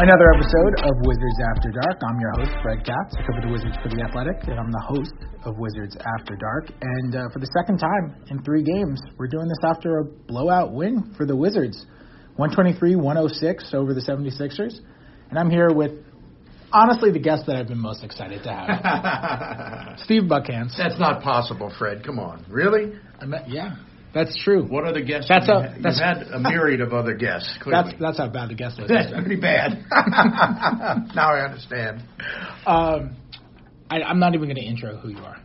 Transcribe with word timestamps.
Another 0.00 0.32
episode 0.32 0.74
of 0.86 0.94
Wizards 1.02 1.38
After 1.56 1.72
Dark. 1.72 1.98
I'm 2.08 2.20
your 2.20 2.30
host, 2.38 2.52
Fred 2.62 2.86
Katz. 2.86 3.16
I 3.18 3.26
cover 3.26 3.40
the 3.42 3.50
Wizards 3.50 3.74
for 3.82 3.88
The 3.88 4.00
Athletic, 4.06 4.46
and 4.46 4.54
I'm 4.54 4.70
the 4.70 4.84
host 4.86 5.12
of 5.44 5.58
Wizards 5.58 5.96
After 6.20 6.36
Dark. 6.36 6.70
And 6.80 7.16
uh, 7.16 7.28
for 7.32 7.40
the 7.40 7.50
second 7.58 7.78
time 7.78 8.14
in 8.30 8.40
three 8.44 8.62
games, 8.62 9.02
we're 9.18 9.26
doing 9.26 9.48
this 9.48 9.58
after 9.64 9.98
a 9.98 10.04
blowout 10.04 10.72
win 10.72 11.12
for 11.16 11.26
the 11.26 11.34
Wizards 11.34 11.84
123 12.36 12.94
106 12.94 13.74
over 13.74 13.92
the 13.92 14.00
76ers. 14.00 14.78
And 15.30 15.36
I'm 15.36 15.50
here 15.50 15.70
with, 15.74 15.90
honestly, 16.70 17.10
the 17.10 17.18
guest 17.18 17.46
that 17.48 17.56
I've 17.56 17.66
been 17.66 17.82
most 17.82 18.04
excited 18.04 18.44
to 18.44 18.52
have 18.52 19.98
Steve 20.04 20.30
Buckhantz. 20.30 20.78
That's 20.78 21.00
not 21.00 21.24
possible, 21.24 21.74
Fred. 21.76 22.04
Come 22.06 22.20
on. 22.20 22.46
Really? 22.48 22.92
I 23.20 23.26
met, 23.26 23.50
yeah, 23.50 23.74
that's 24.14 24.36
true. 24.42 24.64
What 24.64 24.84
other 24.84 25.02
guests? 25.02 25.28
That's 25.28 25.48
a- 25.48 25.52
you 25.52 25.60
had? 25.60 25.82
that's- 25.82 25.98
You've 25.98 26.28
had 26.28 26.34
a 26.34 26.38
myriad 26.40 26.80
of 26.80 26.92
other 26.92 27.14
guests. 27.14 27.48
That's, 27.66 27.88
Clearly. 27.90 27.96
that's 28.00 28.18
how 28.18 28.28
bad 28.28 28.48
the 28.50 28.54
guest 28.54 28.80
was. 28.80 28.88
That's 28.88 29.12
pretty 29.12 29.36
bad. 29.40 29.84
now 31.14 31.30
I 31.34 31.44
understand. 31.44 32.02
Um, 32.66 33.16
I, 33.90 34.02
I'm 34.02 34.18
not 34.18 34.34
even 34.34 34.46
going 34.48 34.56
to 34.56 34.64
intro 34.64 34.96
who 34.96 35.10
you 35.10 35.18
are. 35.18 35.36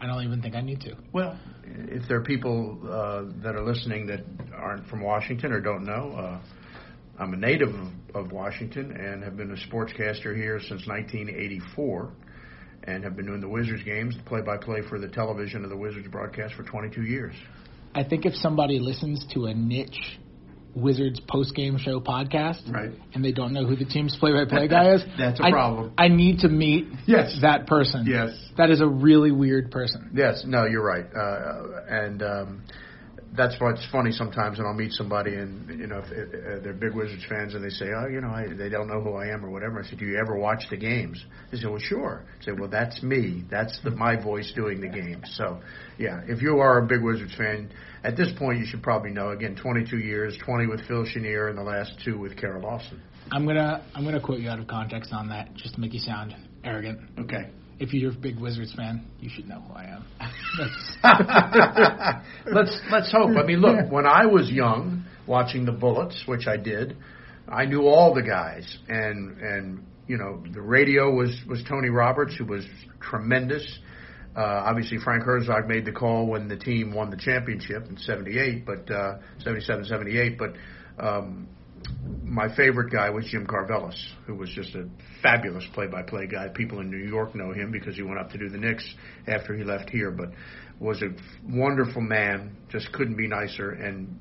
I 0.00 0.06
don't 0.06 0.24
even 0.24 0.42
think 0.42 0.54
I 0.54 0.60
need 0.62 0.80
to. 0.82 0.96
Well, 1.12 1.38
if 1.64 2.08
there 2.08 2.18
are 2.18 2.24
people 2.24 2.78
uh, 2.84 3.40
that 3.42 3.54
are 3.54 3.62
listening 3.64 4.06
that 4.06 4.20
aren't 4.54 4.86
from 4.88 5.00
Washington 5.02 5.52
or 5.52 5.60
don't 5.60 5.84
know, 5.84 6.12
uh, 6.12 6.40
I'm 7.18 7.32
a 7.34 7.36
native 7.36 7.68
of, 7.68 7.88
of 8.26 8.32
Washington 8.32 8.90
and 8.96 9.22
have 9.22 9.36
been 9.36 9.50
a 9.52 9.72
sportscaster 9.72 10.34
here 10.36 10.58
since 10.58 10.86
1984, 10.86 12.10
and 12.84 13.04
have 13.04 13.14
been 13.16 13.26
doing 13.26 13.40
the 13.40 13.48
Wizards 13.48 13.84
games, 13.84 14.16
the 14.16 14.24
play-by-play 14.24 14.82
for 14.88 14.98
the 14.98 15.08
television 15.08 15.62
of 15.62 15.70
the 15.70 15.76
Wizards 15.76 16.08
broadcast 16.08 16.54
for 16.54 16.64
22 16.64 17.02
years. 17.02 17.34
I 17.94 18.04
think 18.04 18.24
if 18.26 18.34
somebody 18.34 18.78
listens 18.78 19.24
to 19.34 19.46
a 19.46 19.54
niche 19.54 20.18
Wizards 20.74 21.20
post 21.28 21.54
game 21.54 21.76
show 21.76 22.00
podcast 22.00 22.72
Right. 22.72 22.90
and 23.12 23.22
they 23.22 23.32
don't 23.32 23.52
know 23.52 23.66
who 23.66 23.76
the 23.76 23.84
team's 23.84 24.16
play 24.16 24.32
by 24.32 24.46
play 24.46 24.68
guy 24.68 24.90
is, 24.94 25.02
That's 25.18 25.38
a 25.38 25.44
I- 25.44 25.50
problem. 25.50 25.92
I 25.98 26.08
need 26.08 26.38
to 26.40 26.48
meet 26.48 26.86
Yes. 27.06 27.38
that 27.42 27.66
person. 27.66 28.06
Yes. 28.06 28.30
That 28.56 28.70
is 28.70 28.80
a 28.80 28.86
really 28.86 29.32
weird 29.32 29.70
person. 29.70 30.10
Yes, 30.14 30.44
no, 30.46 30.64
you're 30.64 30.82
right, 30.82 31.04
uh, 31.14 31.82
and 31.90 32.22
um, 32.22 32.62
that's 33.34 33.58
why 33.58 33.70
it's 33.70 33.86
funny 33.90 34.12
sometimes 34.12 34.58
when 34.58 34.66
I'll 34.66 34.74
meet 34.74 34.92
somebody 34.92 35.34
and 35.34 35.80
you 35.80 35.86
know 35.86 35.98
if, 35.98 36.12
if 36.12 36.62
they're 36.62 36.74
big 36.74 36.94
Wizards 36.94 37.24
fans 37.28 37.54
and 37.54 37.64
they 37.64 37.70
say, 37.70 37.86
oh, 37.96 38.06
you 38.08 38.20
know, 38.20 38.28
I, 38.28 38.46
they 38.54 38.68
don't 38.68 38.88
know 38.88 39.00
who 39.00 39.14
I 39.14 39.28
am 39.28 39.44
or 39.44 39.50
whatever. 39.50 39.82
I 39.82 39.86
said, 39.88 39.98
do 39.98 40.04
you 40.04 40.18
ever 40.18 40.36
watch 40.36 40.64
the 40.70 40.76
games? 40.76 41.24
They 41.50 41.58
say, 41.58 41.66
well, 41.66 41.78
sure. 41.78 42.24
I 42.40 42.44
say, 42.44 42.52
well, 42.52 42.68
that's 42.68 43.02
me. 43.02 43.44
That's 43.50 43.78
the, 43.82 43.90
my 43.90 44.22
voice 44.22 44.52
doing 44.54 44.80
the 44.80 44.88
games. 44.88 45.32
So, 45.36 45.60
yeah, 45.98 46.20
if 46.26 46.42
you 46.42 46.58
are 46.58 46.78
a 46.78 46.86
big 46.86 47.02
Wizards 47.02 47.34
fan, 47.36 47.72
at 48.04 48.16
this 48.16 48.28
point 48.38 48.58
you 48.58 48.66
should 48.66 48.82
probably 48.82 49.10
know. 49.10 49.30
Again, 49.30 49.56
22 49.56 49.98
years, 49.98 50.36
20 50.44 50.66
with 50.66 50.86
Phil 50.86 51.06
Chenier, 51.06 51.48
and 51.48 51.56
the 51.56 51.62
last 51.62 51.92
two 52.04 52.18
with 52.18 52.36
Kara 52.36 52.60
Lawson. 52.60 53.00
I'm 53.30 53.46
gonna 53.46 53.84
I'm 53.94 54.04
gonna 54.04 54.20
quote 54.20 54.40
you 54.40 54.50
out 54.50 54.58
of 54.58 54.66
context 54.66 55.12
on 55.12 55.28
that 55.28 55.54
just 55.54 55.74
to 55.74 55.80
make 55.80 55.94
you 55.94 56.00
sound 56.00 56.34
arrogant. 56.64 57.00
Okay. 57.18 57.50
If 57.82 57.92
you're 57.92 58.12
a 58.12 58.14
big 58.14 58.38
Wizards 58.38 58.72
fan, 58.76 59.04
you 59.18 59.28
should 59.28 59.48
know 59.48 59.60
who 59.60 59.74
I 59.74 59.86
am. 59.86 60.04
Let's 62.52 62.80
let's 62.92 63.10
hope. 63.10 63.36
I 63.36 63.42
mean, 63.44 63.60
look, 63.60 63.90
when 63.90 64.06
I 64.06 64.26
was 64.26 64.48
young, 64.48 65.04
watching 65.26 65.64
the 65.64 65.72
Bullets, 65.72 66.22
which 66.26 66.46
I 66.46 66.56
did, 66.56 66.96
I 67.48 67.64
knew 67.64 67.88
all 67.88 68.14
the 68.14 68.22
guys, 68.22 68.78
and 68.88 69.36
and 69.40 69.84
you 70.06 70.16
know 70.16 70.44
the 70.52 70.62
radio 70.62 71.12
was 71.12 71.36
was 71.48 71.64
Tony 71.68 71.88
Roberts, 71.88 72.36
who 72.36 72.44
was 72.44 72.64
tremendous. 73.00 73.66
Uh, 74.36 74.40
obviously, 74.40 74.98
Frank 74.98 75.24
Herzog 75.24 75.66
made 75.66 75.84
the 75.84 75.92
call 75.92 76.28
when 76.28 76.46
the 76.46 76.56
team 76.56 76.94
won 76.94 77.10
the 77.10 77.16
championship 77.16 77.88
in 77.88 77.96
'78, 77.96 78.64
but 78.64 78.88
uh, 78.92 79.18
'77, 79.38 79.86
'78. 79.86 80.38
But 80.38 80.52
um, 81.04 81.48
my 82.24 82.54
favorite 82.56 82.90
guy 82.90 83.10
was 83.10 83.26
Jim 83.26 83.46
Karvellas, 83.46 83.98
who 84.26 84.34
was 84.34 84.50
just 84.50 84.74
a 84.74 84.88
fabulous 85.22 85.64
play-by-play 85.74 86.26
guy. 86.28 86.48
People 86.48 86.80
in 86.80 86.90
New 86.90 87.04
York 87.06 87.34
know 87.34 87.52
him 87.52 87.70
because 87.70 87.96
he 87.96 88.02
went 88.02 88.18
up 88.18 88.30
to 88.30 88.38
do 88.38 88.48
the 88.48 88.58
Knicks 88.58 88.94
after 89.26 89.54
he 89.54 89.64
left 89.64 89.90
here, 89.90 90.10
but 90.10 90.30
was 90.80 91.02
a 91.02 91.08
wonderful 91.48 92.00
man. 92.00 92.56
Just 92.70 92.92
couldn't 92.92 93.16
be 93.16 93.28
nicer. 93.28 93.70
And 93.70 94.18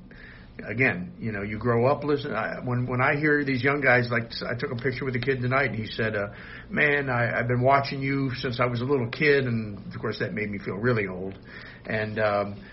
again, 0.67 1.13
you 1.19 1.31
know, 1.31 1.41
you 1.41 1.57
grow 1.57 1.87
up 1.87 2.03
listening. 2.03 2.33
I, 2.33 2.59
when 2.63 2.85
when 2.85 3.01
I 3.01 3.15
hear 3.15 3.43
these 3.43 3.63
young 3.63 3.81
guys, 3.81 4.09
like 4.11 4.31
I 4.45 4.55
took 4.57 4.71
a 4.71 4.75
picture 4.75 5.05
with 5.05 5.15
a 5.15 5.19
kid 5.19 5.41
tonight, 5.41 5.71
and 5.71 5.75
he 5.75 5.87
said, 5.87 6.15
uh, 6.15 6.27
"Man, 6.69 7.09
I, 7.09 7.39
I've 7.39 7.47
been 7.47 7.61
watching 7.61 8.01
you 8.01 8.31
since 8.35 8.59
I 8.59 8.65
was 8.65 8.81
a 8.81 8.85
little 8.85 9.09
kid," 9.09 9.45
and 9.45 9.93
of 9.93 9.99
course 9.99 10.19
that 10.19 10.33
made 10.33 10.49
me 10.49 10.59
feel 10.59 10.75
really 10.75 11.07
old. 11.07 11.37
And 11.85 12.19
um, 12.19 12.63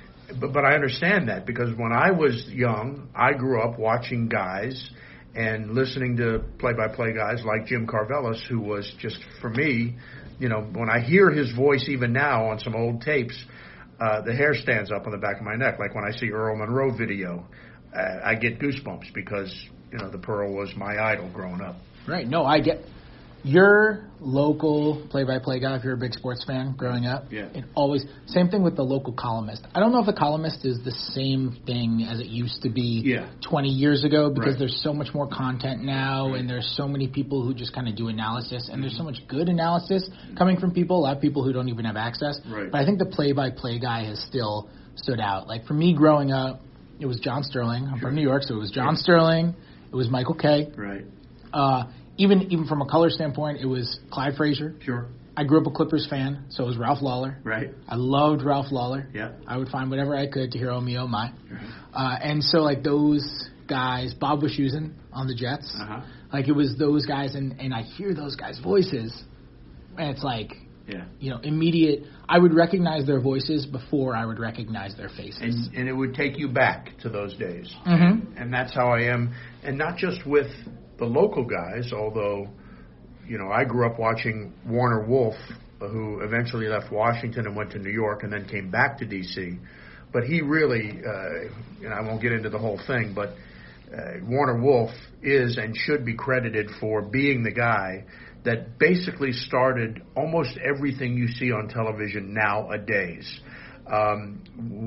but 0.41 0.53
but 0.53 0.65
I 0.65 0.75
understand 0.75 1.29
that 1.29 1.47
because 1.47 1.77
when 1.77 1.93
I 1.93 2.11
was 2.11 2.47
young, 2.49 3.09
I 3.15 3.33
grew 3.33 3.61
up 3.63 3.79
watching 3.79 4.29
guys 4.29 4.91
and 5.35 5.73
listening 5.73 6.17
to 6.17 6.43
play-by-play 6.59 7.13
guys 7.13 7.45
like 7.45 7.67
Jim 7.67 7.87
Karvellas, 7.87 8.41
who 8.49 8.61
was 8.61 8.93
just 8.99 9.19
for 9.41 9.51
me, 9.51 9.97
you 10.39 10.49
know, 10.49 10.63
when 10.73 10.91
I 10.91 11.01
hear 11.01 11.31
his 11.31 11.53
voice 11.55 11.87
even 11.89 12.13
now 12.13 12.49
on 12.49 12.59
some 12.59 12.75
old 12.75 13.03
tapes, 13.03 13.37
uh, 14.01 14.23
the 14.23 14.35
hair 14.35 14.55
stands 14.55 14.91
up 14.91 15.07
on 15.07 15.13
the 15.13 15.19
back 15.19 15.39
of 15.39 15.45
my 15.45 15.55
neck. 15.55 15.79
Like 15.79 15.95
when 15.95 16.05
I 16.05 16.11
see 16.17 16.31
Earl 16.31 16.57
Monroe 16.57 16.97
video, 16.97 17.47
uh, 17.95 18.01
I 18.25 18.35
get 18.35 18.59
goosebumps 18.59 19.13
because 19.15 19.53
you 19.93 19.99
know 19.99 20.11
the 20.11 20.19
Pearl 20.19 20.55
was 20.55 20.73
my 20.77 20.97
idol 20.99 21.31
growing 21.33 21.61
up. 21.61 21.77
right. 22.07 22.27
No, 22.27 22.45
I 22.45 22.61
get 22.61 22.85
your 23.45 24.05
local 24.21 25.07
play-by-play 25.11 25.61
guy. 25.61 25.77
If 25.77 25.85
you're 25.85 25.95
a 25.95 25.97
big 25.99 26.13
sports 26.13 26.43
fan 26.45 26.75
growing 26.77 27.07
up, 27.07 27.33
Yeah. 27.33 27.47
it 27.55 27.65
always 27.75 28.05
same 28.27 28.49
thing 28.49 28.63
with 28.63 28.75
the 28.77 28.83
local 28.83 29.13
columnist. 29.13 29.65
I 29.75 29.81
don't 29.81 29.93
know 29.93 30.01
if 30.01 30.07
the 30.07 30.13
columnist 30.13 30.65
is 30.65 30.81
the 30.85 30.91
same 30.91 31.53
thing 31.67 32.03
as 32.11 32.19
it 32.19 32.27
used 32.27 32.63
to 32.63 32.69
be 32.69 33.03
Yeah. 33.05 33.27
20 33.43 33.69
years 33.69 34.03
ago 34.05 34.29
because 34.31 34.55
Right. 34.55 34.59
there's 34.59 34.81
so 34.83 34.93
much 34.93 35.15
more 35.15 35.29
content 35.29 35.85
now, 35.85 36.35
and 36.35 36.51
there's 36.51 36.67
so 36.77 36.89
many 36.89 37.07
people 37.07 37.43
who 37.43 37.55
just 37.55 37.73
kind 37.73 37.89
of 37.89 37.95
do 37.95 38.09
analysis, 38.09 38.69
and 38.69 38.83
there's 38.83 38.97
so 38.97 39.05
much 39.05 39.27
good 39.29 39.49
analysis 39.49 40.09
coming 40.37 40.57
from 40.59 40.73
people. 40.73 40.99
A 40.99 41.03
lot 41.03 41.17
of 41.17 41.23
people 41.23 41.45
who 41.45 41.53
don't 41.53 41.69
even 41.69 41.85
have 41.85 41.97
access. 41.97 42.41
Right. 42.49 42.71
But 42.71 42.81
I 42.81 42.85
think 42.85 42.99
the 42.99 43.07
play-by-play 43.07 43.79
guy 43.79 44.05
has 44.05 44.19
still 44.21 44.69
stood 44.97 45.21
out. 45.21 45.47
Like 45.47 45.65
for 45.65 45.75
me 45.75 45.93
growing 45.93 46.33
up, 46.33 46.61
it 46.99 47.07
was 47.07 47.21
John 47.21 47.45
Sterling. 47.45 47.87
I'm 47.87 48.01
from 48.01 48.17
New 48.17 48.23
York, 48.23 48.43
so 48.43 48.55
it 48.57 48.59
was 48.59 48.73
John 48.73 48.97
Sterling. 48.97 49.55
It 49.93 49.95
was 49.97 50.11
Michael 50.11 50.35
Kay. 50.35 50.69
Right. 50.77 51.05
Uh, 51.53 51.85
even 52.19 52.43
even 52.53 52.67
from 52.67 52.83
a 52.83 52.87
color 52.87 53.11
standpoint, 53.11 53.59
it 53.61 53.67
was 53.67 53.99
Clyde 54.11 54.35
Frazier. 54.37 54.75
Sure. 54.85 55.07
I 55.37 55.45
grew 55.45 55.61
up 55.61 55.67
a 55.69 55.71
Clippers 55.71 56.07
fan, 56.11 56.47
so 56.49 56.65
it 56.65 56.67
was 56.67 56.77
Ralph 56.77 57.01
Lawler. 57.01 57.39
Right. 57.45 57.71
I 57.89 57.95
loved 57.95 58.43
Ralph 58.43 58.73
Lawler. 58.73 59.09
Yeah. 59.15 59.33
I 59.47 59.57
would 59.57 59.69
find 59.69 59.89
whatever 59.89 60.17
I 60.17 60.27
could 60.27 60.51
to 60.51 60.59
hear 60.59 60.71
Oh 60.71 60.81
Me 60.81 60.99
Oh 60.99 61.07
My. 61.07 61.31
Uh, 61.95 62.17
and 62.21 62.43
so 62.43 62.59
like 62.63 62.83
those 62.83 63.49
guys, 63.69 64.15
Bob 64.15 64.41
Wischusen 64.41 64.95
on 65.13 65.29
the 65.29 65.35
Jets, 65.37 65.73
Uh-huh. 65.79 66.01
like 66.33 66.49
it 66.49 66.53
was 66.53 66.77
those 66.77 67.07
guys, 67.07 67.35
and 67.37 67.55
and 67.61 67.73
I 67.73 67.83
hear 67.83 68.15
those 68.15 68.35
guys' 68.35 68.59
voices, 68.59 69.13
and 69.97 70.11
it's 70.11 70.25
like 70.25 70.57
Yeah. 70.89 71.05
you 71.21 71.31
know 71.31 71.39
immediate. 71.39 72.03
I 72.29 72.39
would 72.39 72.53
recognize 72.55 73.07
their 73.07 73.21
voices 73.21 73.65
before 73.65 74.17
I 74.17 74.27
would 74.27 74.39
recognize 74.41 74.97
their 74.97 75.09
faces. 75.11 75.41
And 75.41 75.77
and 75.77 75.89
it 75.89 75.93
would 75.93 76.15
take 76.15 76.37
you 76.37 76.49
back 76.49 76.99
to 77.03 77.09
those 77.09 77.35
days. 77.37 77.73
Mhm. 77.87 78.23
and 78.37 78.53
that's 78.53 78.73
how 78.75 78.89
I 78.89 79.03
am, 79.03 79.31
and 79.63 79.79
not 79.79 79.97
just 79.99 80.27
with 80.27 80.51
the 80.99 81.05
local 81.05 81.45
guys. 81.45 81.93
Although, 81.93 82.49
you 83.27 83.39
know, 83.39 83.51
I 83.51 83.65
grew 83.65 83.87
up 83.87 83.99
watching 83.99 84.53
Warner 84.67 85.07
Wolf, 85.07 85.37
who 85.81 86.21
eventually 86.21 86.67
left 86.67 86.93
Washington 86.93 87.47
and 87.47 87.57
went 87.57 87.73
to 87.73 87.79
New 87.79 87.93
York, 87.93 88.23
and 88.23 88.33
then 88.33 88.47
came 88.47 88.71
back 88.71 88.99
to 88.99 89.07
D.C. 89.07 89.59
But 90.13 90.25
he 90.25 90.41
really, 90.41 91.01
uh, 91.07 91.85
and 91.85 91.95
I 91.95 92.01
won't 92.01 92.23
get 92.23 92.33
into 92.33 92.49
the 92.49 92.59
whole 92.59 92.81
thing, 92.87 93.13
but 93.15 93.31
uh, 93.93 94.21
Warner 94.23 94.61
Wolf 94.61 94.91
is 95.23 95.57
and 95.57 95.77
should 95.77 96.05
be 96.05 96.15
credited 96.15 96.69
for 96.81 97.03
being 97.03 97.43
the 97.43 97.53
guy 97.53 98.05
that 98.45 98.79
basically 98.79 99.33
started 99.33 100.03
almost 100.17 100.57
everything 100.59 101.17
you 101.17 101.29
see 101.29 101.53
on 101.53 101.69
television 101.69 102.33
nowadays. 102.35 103.41
Um, 103.87 104.43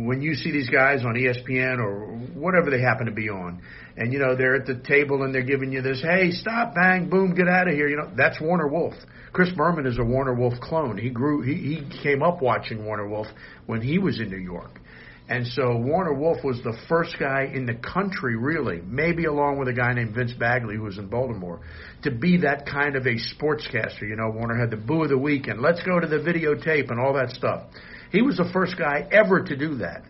when 0.05 0.21
you 0.21 0.35
see 0.35 0.51
these 0.51 0.69
guys 0.69 1.03
on 1.03 1.15
ESPN 1.15 1.79
or 1.79 2.17
whatever 2.39 2.69
they 2.69 2.81
happen 2.81 3.07
to 3.07 3.11
be 3.11 3.29
on, 3.29 3.61
and 3.97 4.13
you 4.13 4.19
know 4.19 4.35
they're 4.35 4.55
at 4.55 4.65
the 4.65 4.75
table 4.75 5.23
and 5.23 5.33
they're 5.33 5.43
giving 5.43 5.71
you 5.71 5.81
this, 5.81 6.01
hey, 6.01 6.31
stop, 6.31 6.73
bang, 6.75 7.09
boom, 7.09 7.35
get 7.35 7.47
out 7.47 7.67
of 7.67 7.73
here. 7.73 7.87
You 7.87 7.97
know 7.97 8.11
that's 8.15 8.39
Warner 8.41 8.67
Wolf. 8.67 8.93
Chris 9.33 9.49
Berman 9.55 9.85
is 9.85 9.97
a 9.97 10.03
Warner 10.03 10.33
Wolf 10.33 10.55
clone. 10.61 10.97
He 10.97 11.09
grew, 11.09 11.41
he, 11.41 11.53
he 11.55 12.03
came 12.03 12.21
up 12.21 12.41
watching 12.41 12.83
Warner 12.83 13.07
Wolf 13.07 13.27
when 13.65 13.81
he 13.81 13.97
was 13.97 14.19
in 14.19 14.29
New 14.29 14.37
York. 14.37 14.81
And 15.29 15.47
so 15.47 15.77
Warner 15.77 16.13
Wolf 16.13 16.43
was 16.43 16.57
the 16.61 16.77
first 16.89 17.15
guy 17.17 17.49
in 17.53 17.65
the 17.65 17.75
country, 17.75 18.35
really, 18.35 18.81
maybe 18.81 19.23
along 19.23 19.59
with 19.59 19.69
a 19.69 19.73
guy 19.73 19.93
named 19.93 20.13
Vince 20.13 20.33
Bagli 20.33 20.75
who 20.75 20.83
was 20.83 20.97
in 20.97 21.07
Baltimore, 21.07 21.61
to 22.03 22.11
be 22.11 22.37
that 22.39 22.65
kind 22.65 22.97
of 22.97 23.05
a 23.05 23.15
sportscaster. 23.15 24.01
You 24.01 24.17
know, 24.17 24.29
Warner 24.31 24.59
had 24.59 24.71
the 24.71 24.75
Boo 24.75 25.03
of 25.03 25.09
the 25.09 25.17
Week 25.17 25.47
and 25.47 25.61
let's 25.61 25.81
go 25.83 26.01
to 26.01 26.07
the 26.07 26.17
videotape 26.17 26.91
and 26.91 26.99
all 26.99 27.13
that 27.13 27.29
stuff. 27.29 27.67
He 28.11 28.21
was 28.21 28.35
the 28.35 28.49
first 28.51 28.77
guy 28.77 29.07
ever 29.09 29.41
to 29.41 29.55
do 29.55 29.75
that. 29.75 30.03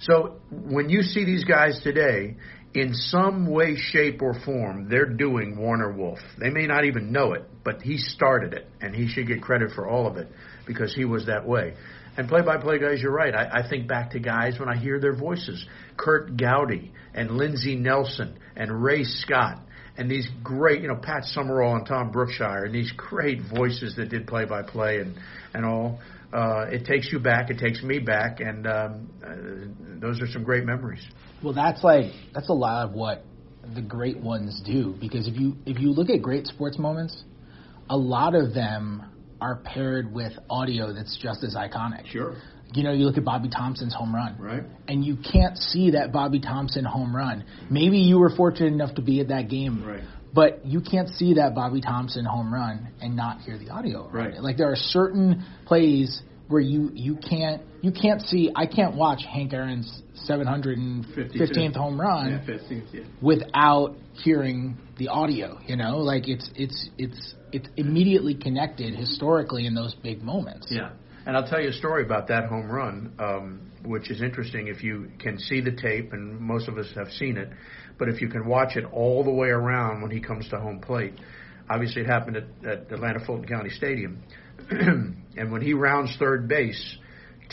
So 0.00 0.40
when 0.50 0.88
you 0.88 1.02
see 1.02 1.26
these 1.26 1.44
guys 1.44 1.78
today, 1.82 2.36
in 2.74 2.92
some 2.94 3.46
way, 3.46 3.76
shape, 3.76 4.20
or 4.20 4.34
form, 4.44 4.88
they're 4.88 5.06
doing 5.06 5.56
Warner 5.56 5.92
Wolf. 5.92 6.18
They 6.38 6.50
may 6.50 6.66
not 6.66 6.84
even 6.84 7.12
know 7.12 7.32
it, 7.32 7.44
but 7.64 7.82
he 7.82 7.96
started 7.96 8.52
it, 8.52 8.66
and 8.80 8.94
he 8.94 9.08
should 9.08 9.26
get 9.26 9.42
credit 9.42 9.72
for 9.74 9.88
all 9.88 10.06
of 10.06 10.16
it 10.16 10.28
because 10.66 10.94
he 10.94 11.04
was 11.04 11.26
that 11.26 11.46
way. 11.46 11.74
And 12.16 12.28
play-by-play 12.28 12.78
guys, 12.78 13.00
you're 13.00 13.12
right. 13.12 13.34
I, 13.34 13.60
I 13.60 13.68
think 13.68 13.88
back 13.88 14.10
to 14.10 14.18
guys 14.18 14.58
when 14.58 14.68
I 14.68 14.76
hear 14.76 15.00
their 15.00 15.14
voices: 15.14 15.64
Kurt 15.96 16.36
Gowdy 16.36 16.92
and 17.14 17.30
Lindsey 17.30 17.76
Nelson 17.76 18.38
and 18.56 18.82
Ray 18.82 19.04
Scott 19.04 19.60
and 19.96 20.08
these 20.08 20.28
great, 20.44 20.80
you 20.80 20.88
know, 20.88 20.96
Pat 20.96 21.24
Summerall 21.24 21.76
and 21.76 21.84
Tom 21.86 22.12
Brookshier, 22.12 22.64
and 22.64 22.74
these 22.74 22.92
great 22.92 23.40
voices 23.42 23.96
that 23.96 24.08
did 24.08 24.26
play 24.26 24.44
by 24.44 24.62
play 24.62 24.98
and 24.98 25.16
and 25.52 25.66
all. 25.66 26.00
Uh, 26.32 26.66
it 26.70 26.84
takes 26.84 27.10
you 27.10 27.18
back. 27.18 27.50
It 27.50 27.58
takes 27.58 27.82
me 27.82 27.98
back, 27.98 28.40
and 28.40 28.66
um, 28.66 29.10
uh, 29.24 30.00
those 30.00 30.20
are 30.20 30.26
some 30.26 30.44
great 30.44 30.64
memories. 30.64 31.04
Well, 31.42 31.54
that's 31.54 31.82
like 31.82 32.12
that's 32.34 32.50
a 32.50 32.54
lot 32.54 32.86
of 32.86 32.92
what 32.92 33.24
the 33.74 33.82
great 33.82 34.18
ones 34.18 34.62
do 34.64 34.94
because 35.00 35.28
if 35.28 35.36
you 35.36 35.56
if 35.66 35.78
you 35.78 35.90
look 35.90 36.10
at 36.10 36.22
great 36.22 36.46
sports 36.46 36.78
moments, 36.78 37.22
a 37.88 37.96
lot 37.96 38.34
of 38.34 38.54
them 38.54 39.04
are 39.40 39.56
paired 39.56 40.12
with 40.12 40.32
audio 40.50 40.92
that's 40.92 41.16
just 41.16 41.44
as 41.44 41.54
iconic. 41.54 42.06
Sure. 42.06 42.34
You 42.74 42.82
know, 42.82 42.92
you 42.92 43.06
look 43.06 43.16
at 43.16 43.24
Bobby 43.24 43.48
Thomson's 43.48 43.94
home 43.94 44.14
run. 44.14 44.36
Right. 44.38 44.62
And 44.88 45.02
you 45.02 45.16
can't 45.16 45.56
see 45.56 45.92
that 45.92 46.12
Bobby 46.12 46.38
Thompson 46.38 46.84
home 46.84 47.16
run. 47.16 47.44
Maybe 47.70 47.98
you 47.98 48.18
were 48.18 48.28
fortunate 48.28 48.74
enough 48.74 48.96
to 48.96 49.02
be 49.02 49.20
at 49.20 49.28
that 49.28 49.48
game. 49.48 49.82
Right. 49.86 50.02
But 50.34 50.66
you 50.66 50.80
can't 50.80 51.08
see 51.08 51.34
that 51.34 51.54
Bobby 51.54 51.80
Thomson 51.80 52.24
home 52.24 52.52
run 52.52 52.88
and 53.00 53.16
not 53.16 53.40
hear 53.40 53.58
the 53.58 53.70
audio. 53.70 54.08
Right. 54.10 54.40
Like 54.40 54.56
there 54.56 54.70
are 54.70 54.76
certain 54.76 55.44
plays 55.66 56.22
where 56.48 56.60
you 56.60 56.90
you 56.94 57.16
can't 57.16 57.62
you 57.82 57.92
can't 57.92 58.22
see 58.22 58.50
I 58.54 58.66
can't 58.66 58.94
watch 58.94 59.22
Hank 59.24 59.52
Aaron's 59.52 60.02
715th 60.28 61.76
home 61.76 62.00
run 62.00 62.42
Yeah, 62.46 62.54
15th, 62.54 62.82
yeah. 62.92 63.00
without 63.22 63.96
hearing 64.14 64.76
the 64.98 65.08
audio. 65.08 65.58
You 65.66 65.76
know, 65.76 65.98
like 65.98 66.28
it's 66.28 66.50
it's 66.56 66.88
it's 66.98 67.34
it's 67.52 67.68
immediately 67.76 68.34
connected 68.34 68.94
historically 68.94 69.66
in 69.66 69.74
those 69.74 69.94
big 69.94 70.22
moments. 70.22 70.68
Yeah. 70.70 70.90
And 71.26 71.36
I'll 71.36 71.46
tell 71.46 71.60
you 71.60 71.68
a 71.68 71.74
story 71.74 72.04
about 72.04 72.28
that 72.28 72.46
home 72.46 72.70
run, 72.70 73.12
um, 73.18 73.70
which 73.84 74.10
is 74.10 74.22
interesting 74.22 74.68
if 74.68 74.82
you 74.82 75.10
can 75.18 75.38
see 75.38 75.60
the 75.60 75.72
tape, 75.72 76.14
and 76.14 76.40
most 76.40 76.68
of 76.68 76.78
us 76.78 76.86
have 76.94 77.08
seen 77.10 77.36
it, 77.36 77.50
but 77.98 78.08
if 78.08 78.20
you 78.20 78.28
can 78.28 78.46
watch 78.46 78.76
it 78.76 78.84
all 78.92 79.24
the 79.24 79.32
way 79.32 79.48
around 79.48 80.02
when 80.02 80.10
he 80.10 80.20
comes 80.20 80.48
to 80.50 80.58
home 80.58 80.80
plate. 80.80 81.14
Obviously, 81.70 82.02
it 82.02 82.06
happened 82.06 82.36
at, 82.36 82.44
at 82.66 82.92
Atlanta 82.92 83.20
Fulton 83.26 83.46
County 83.46 83.70
Stadium. 83.70 84.22
and 84.70 85.52
when 85.52 85.60
he 85.60 85.74
rounds 85.74 86.16
third 86.18 86.48
base, 86.48 86.98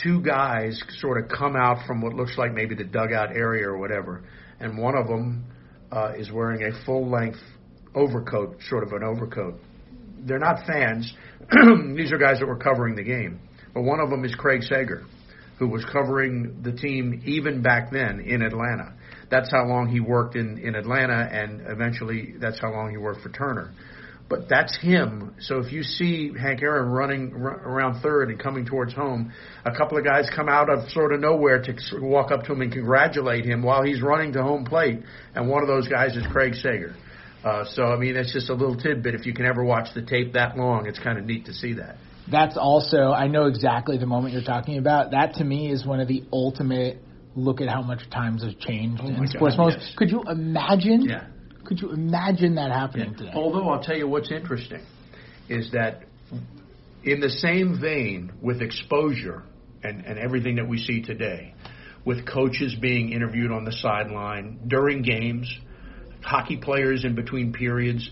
two 0.02 0.22
guys 0.22 0.80
sort 1.00 1.22
of 1.22 1.28
come 1.28 1.56
out 1.56 1.86
from 1.86 2.00
what 2.00 2.14
looks 2.14 2.36
like 2.38 2.52
maybe 2.52 2.74
the 2.74 2.84
dugout 2.84 3.34
area 3.34 3.66
or 3.66 3.78
whatever, 3.78 4.24
and 4.60 4.78
one 4.78 4.96
of 4.96 5.06
them 5.06 5.44
uh, 5.92 6.12
is 6.16 6.30
wearing 6.30 6.62
a 6.62 6.84
full 6.84 7.10
length 7.10 7.38
overcoat, 7.94 8.56
sort 8.68 8.82
of 8.82 8.92
an 8.92 9.02
overcoat. 9.02 9.54
They're 10.20 10.38
not 10.38 10.66
fans. 10.66 11.12
These 11.96 12.12
are 12.12 12.18
guys 12.18 12.38
that 12.40 12.46
were 12.46 12.58
covering 12.58 12.96
the 12.96 13.02
game. 13.02 13.40
But 13.72 13.82
one 13.82 14.00
of 14.00 14.10
them 14.10 14.24
is 14.24 14.34
Craig 14.34 14.62
Sager, 14.62 15.04
who 15.58 15.68
was 15.68 15.84
covering 15.92 16.62
the 16.62 16.72
team 16.72 17.22
even 17.24 17.62
back 17.62 17.90
then 17.92 18.20
in 18.20 18.42
Atlanta. 18.42 18.94
That's 19.30 19.50
how 19.50 19.64
long 19.66 19.88
he 19.88 20.00
worked 20.00 20.36
in, 20.36 20.58
in 20.58 20.74
Atlanta, 20.74 21.28
and 21.32 21.62
eventually 21.66 22.34
that's 22.38 22.60
how 22.60 22.70
long 22.70 22.90
he 22.90 22.96
worked 22.96 23.22
for 23.22 23.30
Turner. 23.30 23.72
But 24.28 24.48
that's 24.48 24.76
him. 24.78 25.34
So 25.40 25.58
if 25.60 25.72
you 25.72 25.84
see 25.84 26.32
Hank 26.36 26.60
Aaron 26.60 26.90
running 26.90 27.32
r- 27.34 27.60
around 27.60 28.02
third 28.02 28.28
and 28.28 28.40
coming 28.40 28.66
towards 28.66 28.92
home, 28.92 29.32
a 29.64 29.70
couple 29.70 29.98
of 29.98 30.04
guys 30.04 30.28
come 30.34 30.48
out 30.48 30.68
of 30.68 30.90
sort 30.90 31.12
of 31.12 31.20
nowhere 31.20 31.62
to 31.62 31.74
walk 32.00 32.32
up 32.32 32.42
to 32.44 32.52
him 32.52 32.60
and 32.60 32.72
congratulate 32.72 33.44
him 33.44 33.62
while 33.62 33.84
he's 33.84 34.02
running 34.02 34.32
to 34.32 34.42
home 34.42 34.64
plate. 34.64 35.00
And 35.36 35.48
one 35.48 35.62
of 35.62 35.68
those 35.68 35.86
guys 35.86 36.16
is 36.16 36.24
Craig 36.32 36.54
Sager. 36.54 36.96
Uh, 37.44 37.64
so 37.64 37.84
I 37.84 37.96
mean, 37.96 38.16
it's 38.16 38.32
just 38.32 38.50
a 38.50 38.54
little 38.54 38.76
tidbit. 38.76 39.14
If 39.14 39.26
you 39.26 39.32
can 39.32 39.46
ever 39.46 39.64
watch 39.64 39.94
the 39.94 40.02
tape 40.02 40.32
that 40.32 40.56
long, 40.56 40.86
it's 40.86 40.98
kind 40.98 41.18
of 41.18 41.24
neat 41.24 41.46
to 41.46 41.52
see 41.52 41.74
that. 41.74 41.96
That's 42.28 42.56
also 42.56 43.12
I 43.12 43.28
know 43.28 43.46
exactly 43.46 43.98
the 43.98 44.06
moment 44.06 44.34
you're 44.34 44.42
talking 44.42 44.78
about. 44.78 45.12
That 45.12 45.34
to 45.34 45.44
me 45.44 45.70
is 45.70 45.86
one 45.86 46.00
of 46.00 46.08
the 46.08 46.24
ultimate 46.32 46.98
look 47.36 47.60
at 47.60 47.68
how 47.68 47.82
much 47.82 48.08
times 48.10 48.42
have 48.42 48.58
changed 48.58 49.00
Oh 49.04 49.08
in 49.08 49.26
sports 49.28 49.56
God, 49.56 49.74
yes. 49.74 49.94
Could 49.96 50.10
you 50.10 50.22
imagine? 50.22 51.02
Yeah. 51.02 51.26
Could 51.64 51.80
you 51.80 51.90
imagine 51.90 52.54
that 52.56 52.70
happening 52.70 53.14
today? 53.14 53.32
Although 53.34 53.68
I'll 53.68 53.82
tell 53.82 53.96
you 53.96 54.08
what's 54.08 54.30
interesting 54.32 54.82
is 55.48 55.70
that 55.72 56.04
in 57.04 57.20
the 57.20 57.28
same 57.28 57.80
vein 57.80 58.32
with 58.40 58.62
exposure 58.62 59.42
and, 59.82 60.04
and 60.04 60.18
everything 60.18 60.56
that 60.56 60.68
we 60.68 60.78
see 60.78 61.02
today, 61.02 61.54
with 62.04 62.26
coaches 62.26 62.74
being 62.80 63.12
interviewed 63.12 63.50
on 63.50 63.64
the 63.64 63.72
sideline 63.72 64.60
during 64.68 65.02
games, 65.02 65.52
hockey 66.22 66.56
players 66.56 67.04
in 67.04 67.14
between 67.14 67.52
periods, 67.52 68.08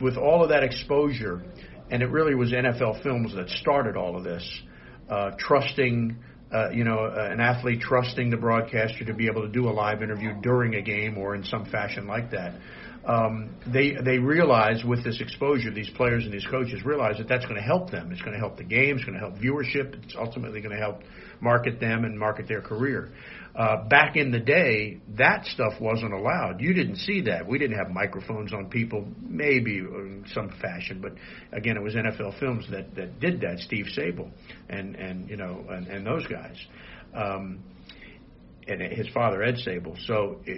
with 0.00 0.16
all 0.16 0.42
of 0.42 0.50
that 0.50 0.62
exposure, 0.62 1.42
and 1.90 2.02
it 2.02 2.10
really 2.10 2.34
was 2.34 2.52
NFL 2.52 3.02
Films 3.02 3.34
that 3.34 3.48
started 3.48 3.96
all 3.96 4.16
of 4.16 4.24
this, 4.24 4.60
uh, 5.08 5.30
trusting. 5.38 6.16
Uh, 6.52 6.70
you 6.70 6.84
know, 6.84 6.98
uh, 6.98 7.28
an 7.32 7.40
athlete 7.40 7.80
trusting 7.80 8.30
the 8.30 8.36
broadcaster 8.36 9.04
to 9.04 9.12
be 9.12 9.26
able 9.26 9.42
to 9.42 9.48
do 9.48 9.68
a 9.68 9.74
live 9.74 10.00
interview 10.00 10.32
during 10.42 10.74
a 10.74 10.80
game 10.80 11.18
or 11.18 11.34
in 11.34 11.42
some 11.42 11.64
fashion 11.64 12.06
like 12.06 12.30
that. 12.30 12.54
Um, 13.04 13.50
they 13.72 13.94
they 14.04 14.18
realize 14.18 14.84
with 14.84 15.04
this 15.04 15.20
exposure, 15.20 15.70
these 15.72 15.90
players 15.90 16.24
and 16.24 16.32
these 16.32 16.46
coaches 16.46 16.84
realize 16.84 17.18
that 17.18 17.28
that's 17.28 17.44
going 17.44 17.56
to 17.56 17.62
help 17.62 17.90
them. 17.90 18.10
It's 18.10 18.20
going 18.20 18.32
to 18.32 18.38
help 18.38 18.56
the 18.56 18.64
game. 18.64 18.96
It's 18.96 19.04
going 19.04 19.18
to 19.18 19.20
help 19.20 19.38
viewership. 19.38 20.02
It's 20.04 20.16
ultimately 20.16 20.60
going 20.60 20.74
to 20.74 20.80
help 20.80 21.02
market 21.40 21.78
them 21.78 22.04
and 22.04 22.18
market 22.18 22.48
their 22.48 22.62
career. 22.62 23.12
Uh, 23.56 23.88
back 23.88 24.16
in 24.16 24.30
the 24.30 24.38
day, 24.38 24.98
that 25.16 25.46
stuff 25.46 25.72
wasn't 25.80 26.12
allowed. 26.12 26.60
You 26.60 26.74
didn't 26.74 26.96
see 26.96 27.22
that. 27.22 27.46
We 27.46 27.58
didn't 27.58 27.78
have 27.78 27.88
microphones 27.88 28.52
on 28.52 28.68
people, 28.68 29.06
maybe 29.22 29.78
in 29.78 30.26
some 30.34 30.50
fashion, 30.60 31.00
but 31.00 31.12
again, 31.56 31.78
it 31.78 31.82
was 31.82 31.94
NFL 31.94 32.38
Films 32.38 32.66
that 32.70 32.94
that 32.96 33.18
did 33.18 33.40
that. 33.40 33.60
Steve 33.60 33.86
Sabol 33.96 34.30
and 34.68 34.94
and 34.96 35.30
you 35.30 35.38
know 35.38 35.64
and, 35.70 35.86
and 35.86 36.06
those 36.06 36.26
guys. 36.26 36.56
Um, 37.14 37.60
and 38.68 38.82
his 38.92 39.08
father 39.14 39.42
Ed 39.42 39.56
Sabol. 39.66 39.96
So 40.06 40.40
uh, 40.46 40.52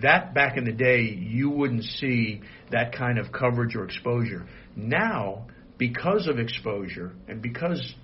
that 0.00 0.34
back 0.34 0.56
in 0.56 0.64
the 0.64 0.72
day, 0.72 1.02
you 1.02 1.50
wouldn't 1.50 1.84
see 1.84 2.40
that 2.70 2.92
kind 2.92 3.18
of 3.18 3.30
coverage 3.30 3.76
or 3.76 3.84
exposure. 3.84 4.48
Now, 4.74 5.46
because 5.78 6.26
of 6.26 6.38
exposure 6.38 7.12
and 7.28 7.42
because 7.42 7.94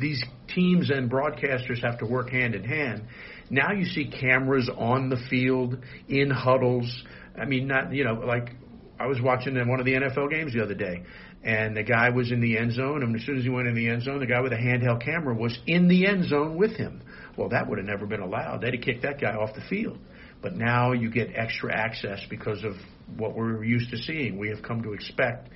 these 0.00 0.22
teams 0.54 0.90
and 0.90 1.10
broadcasters 1.10 1.82
have 1.82 1.98
to 1.98 2.06
work 2.06 2.30
hand 2.30 2.54
in 2.54 2.64
hand, 2.64 3.04
now 3.50 3.72
you 3.72 3.84
see 3.84 4.06
cameras 4.06 4.70
on 4.74 5.10
the 5.10 5.18
field 5.28 5.76
in 6.08 6.30
huddles. 6.30 7.04
I 7.38 7.44
mean, 7.44 7.66
not 7.66 7.92
you 7.92 8.04
know 8.04 8.14
like 8.14 8.50
I 8.98 9.06
was 9.06 9.20
watching 9.20 9.54
one 9.68 9.80
of 9.80 9.86
the 9.86 9.92
NFL 9.94 10.30
games 10.30 10.52
the 10.52 10.62
other 10.62 10.74
day, 10.74 11.02
and 11.42 11.76
the 11.76 11.82
guy 11.82 12.10
was 12.10 12.30
in 12.30 12.40
the 12.40 12.58
end 12.58 12.72
zone, 12.72 13.02
and 13.02 13.14
as 13.16 13.24
soon 13.24 13.38
as 13.38 13.44
he 13.44 13.50
went 13.50 13.66
in 13.66 13.74
the 13.74 13.88
end 13.88 14.02
zone, 14.02 14.20
the 14.20 14.26
guy 14.26 14.40
with 14.40 14.52
a 14.52 14.56
handheld 14.56 15.02
camera 15.02 15.34
was 15.34 15.58
in 15.66 15.88
the 15.88 16.06
end 16.06 16.28
zone 16.28 16.56
with 16.56 16.72
him. 16.72 17.02
Well, 17.36 17.48
that 17.50 17.68
would 17.68 17.78
have 17.78 17.86
never 17.86 18.06
been 18.06 18.20
allowed. 18.20 18.60
They'd 18.60 18.74
have 18.74 18.82
kicked 18.82 19.02
that 19.02 19.20
guy 19.20 19.34
off 19.34 19.54
the 19.54 19.62
field. 19.68 19.98
But 20.42 20.54
now 20.54 20.92
you 20.92 21.10
get 21.10 21.28
extra 21.34 21.74
access 21.74 22.20
because 22.28 22.64
of 22.64 22.74
what 23.16 23.34
we're 23.34 23.64
used 23.64 23.90
to 23.90 23.96
seeing. 23.98 24.38
We 24.38 24.48
have 24.48 24.62
come 24.62 24.82
to 24.82 24.92
expect 24.92 25.48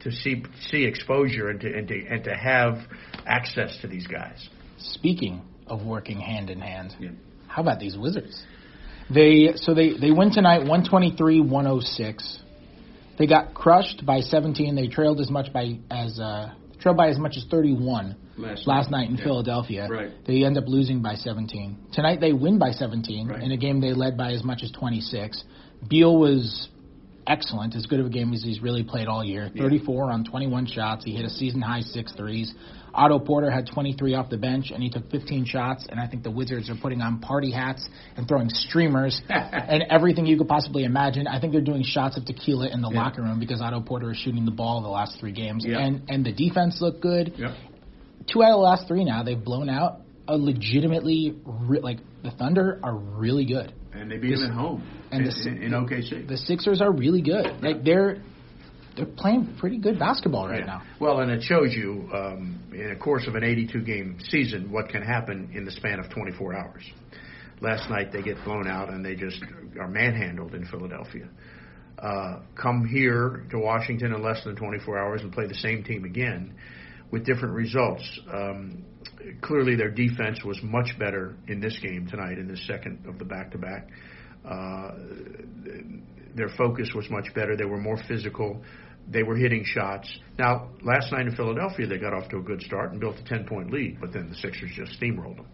to 0.00 0.10
see 0.10 0.44
see 0.68 0.84
exposure 0.84 1.48
and 1.48 1.60
to 1.60 1.72
and 1.72 1.88
to, 1.88 2.06
and 2.06 2.24
to 2.24 2.34
have 2.34 2.78
access 3.26 3.78
to 3.82 3.88
these 3.88 4.06
guys. 4.06 4.48
Speaking 4.78 5.42
of 5.66 5.84
working 5.84 6.20
hand 6.20 6.50
in 6.50 6.60
hand, 6.60 6.94
Yeah. 6.98 7.10
How 7.56 7.62
about 7.62 7.80
these 7.80 7.96
Wizards? 7.96 8.44
They 9.08 9.52
so 9.56 9.72
they 9.72 9.94
they 9.98 10.10
win 10.10 10.30
tonight 10.30 10.60
123-106. 10.60 12.38
They 13.18 13.26
got 13.26 13.54
crushed 13.54 14.04
by 14.04 14.20
17. 14.20 14.74
They 14.76 14.88
trailed 14.88 15.20
as 15.20 15.30
much 15.30 15.50
by 15.54 15.78
as 15.90 16.20
uh, 16.20 16.52
trailed 16.80 16.98
by 16.98 17.08
as 17.08 17.18
much 17.18 17.38
as 17.38 17.46
31 17.50 18.14
Last 18.36 18.66
last 18.66 18.90
night 18.90 19.08
in 19.08 19.16
Yeah. 19.16 19.24
Philadelphia. 19.24 19.88
Right. 19.90 20.10
They 20.26 20.44
end 20.44 20.58
up 20.58 20.64
losing 20.66 21.00
by 21.00 21.14
17. 21.14 21.78
Tonight 21.94 22.20
they 22.20 22.34
win 22.34 22.58
by 22.58 22.72
17 22.72 23.28
Right. 23.28 23.42
in 23.42 23.52
a 23.52 23.56
game 23.56 23.80
they 23.80 23.94
led 23.94 24.18
by 24.18 24.32
as 24.32 24.44
much 24.44 24.62
as 24.62 24.70
26. 24.72 25.42
Beal 25.88 26.18
was 26.18 26.68
excellent, 27.26 27.74
as 27.74 27.86
good 27.86 28.00
of 28.00 28.06
a 28.06 28.10
game 28.10 28.32
as 28.32 28.42
he's 28.42 28.60
really 28.62 28.82
played 28.84 29.08
all 29.08 29.24
year. 29.24 29.50
34 29.56 30.10
on 30.10 30.24
21 30.24 30.66
shots. 30.66 31.04
He 31.04 31.12
hit 31.14 31.24
a 31.24 31.30
season 31.30 31.60
high 31.60 31.80
six 31.80 32.12
threes. 32.14 32.52
Otto 32.94 33.18
Porter 33.18 33.50
had 33.50 33.66
23 33.66 34.14
off 34.14 34.30
the 34.30 34.38
bench, 34.38 34.70
and 34.72 34.82
he 34.82 34.88
took 34.88 35.10
15 35.10 35.44
shots. 35.44 35.86
And 35.90 36.00
I 36.00 36.06
think 36.06 36.22
the 36.22 36.30
Wizards 36.30 36.70
are 36.70 36.76
putting 36.80 37.02
on 37.02 37.18
party 37.20 37.50
hats 37.52 37.86
and 38.16 38.26
throwing 38.26 38.48
streamers 38.48 39.20
and 39.28 39.82
everything 39.90 40.24
you 40.26 40.38
could 40.38 40.48
possibly 40.48 40.84
imagine. 40.84 41.26
I 41.26 41.38
think 41.40 41.52
they're 41.52 41.60
doing 41.60 41.82
shots 41.84 42.16
of 42.16 42.24
tequila 42.24 42.68
in 42.68 42.80
the 42.80 42.90
Yeah. 42.90 43.02
locker 43.02 43.22
room 43.22 43.38
because 43.38 43.60
Otto 43.60 43.80
Porter 43.80 44.12
is 44.12 44.16
shooting 44.18 44.44
the 44.44 44.50
ball 44.50 44.80
the 44.82 44.88
last 44.88 45.18
three 45.20 45.32
games, 45.32 45.64
Yeah. 45.66 45.78
and 45.80 46.02
and 46.08 46.24
the 46.24 46.32
defense 46.32 46.80
looked 46.80 47.00
good 47.02 47.34
two 48.32 48.42
out 48.42 48.50
of 48.50 48.54
the 48.56 48.62
last 48.62 48.88
three 48.88 49.04
now 49.04 49.22
they've 49.22 49.44
blown 49.44 49.68
out 49.68 50.00
a 50.28 50.36
legitimately 50.36 51.34
re- 51.44 51.80
like 51.80 51.98
the 52.24 52.30
Thunder 52.32 52.80
are 52.82 52.94
really 52.96 53.44
good. 53.44 53.72
And 53.96 54.10
they 54.10 54.18
beat 54.18 54.32
him 54.34 54.44
at 54.44 54.50
home 54.52 54.82
And 55.10 55.26
in, 55.26 55.28
the- 55.28 55.48
in, 55.50 55.62
in 55.62 55.72
OKC. 55.72 56.28
The 56.28 56.36
Sixers 56.36 56.80
are 56.80 56.92
really 56.92 57.22
good. 57.22 57.46
Like 57.62 57.84
they're 57.84 58.22
they're 58.96 59.04
playing 59.04 59.56
pretty 59.58 59.76
good 59.78 59.98
basketball 59.98 60.48
right 60.48 60.60
Yeah. 60.60 60.66
now. 60.66 60.82
Well, 60.98 61.20
and 61.20 61.30
it 61.30 61.42
shows 61.42 61.74
you 61.74 62.08
um, 62.14 62.58
in 62.72 62.92
a 62.92 62.96
course 62.96 63.26
of 63.26 63.34
an 63.34 63.44
82 63.44 63.82
game 63.82 64.18
season 64.30 64.72
what 64.72 64.88
can 64.88 65.02
happen 65.02 65.50
in 65.54 65.66
the 65.66 65.70
span 65.70 65.98
of 65.98 66.08
24 66.10 66.54
hours. 66.54 66.82
Last 67.60 67.90
night 67.90 68.10
they 68.12 68.22
get 68.22 68.42
blown 68.44 68.66
out 68.66 68.88
and 68.88 69.04
they 69.04 69.14
just 69.14 69.42
are 69.78 69.88
manhandled 69.88 70.54
in 70.54 70.64
Philadelphia. 70.66 71.28
Uh, 71.98 72.40
come 72.60 72.86
here 72.86 73.44
to 73.50 73.58
Washington 73.58 74.12
in 74.14 74.22
less 74.22 74.42
than 74.44 74.56
24 74.56 74.98
hours 74.98 75.20
and 75.22 75.32
play 75.32 75.46
the 75.46 75.54
same 75.54 75.82
team 75.84 76.04
again 76.04 76.54
with 77.10 77.24
different 77.26 77.54
results. 77.54 78.02
Um, 78.32 78.82
clearly, 79.40 79.76
their 79.76 79.90
defense 79.90 80.42
was 80.44 80.58
much 80.62 80.98
better 80.98 81.36
in 81.48 81.60
this 81.60 81.78
game 81.82 82.06
tonight, 82.08 82.38
in 82.38 82.48
the 82.48 82.56
second 82.56 83.06
of 83.06 83.18
the 83.18 83.24
back 83.24 83.50
to 83.52 83.58
back. 83.58 83.88
their 86.34 86.50
focus 86.56 86.90
was 86.94 87.08
much 87.10 87.32
better. 87.34 87.56
They 87.56 87.64
were 87.64 87.80
more 87.80 87.98
physical. 88.08 88.62
They 89.08 89.22
were 89.22 89.36
hitting 89.36 89.64
shots. 89.64 90.18
Now, 90.38 90.70
last 90.82 91.12
night 91.12 91.26
in 91.26 91.36
Philadelphia, 91.36 91.86
they 91.86 91.98
got 91.98 92.12
off 92.12 92.28
to 92.30 92.38
a 92.38 92.42
good 92.42 92.60
start 92.62 92.90
and 92.92 93.00
built 93.00 93.16
a 93.18 93.24
10 93.24 93.46
point 93.46 93.72
lead, 93.72 93.98
but 94.00 94.12
then 94.12 94.28
the 94.28 94.34
Sixers 94.36 94.72
just 94.74 95.00
steamrolled 95.00 95.36
them. 95.36 95.46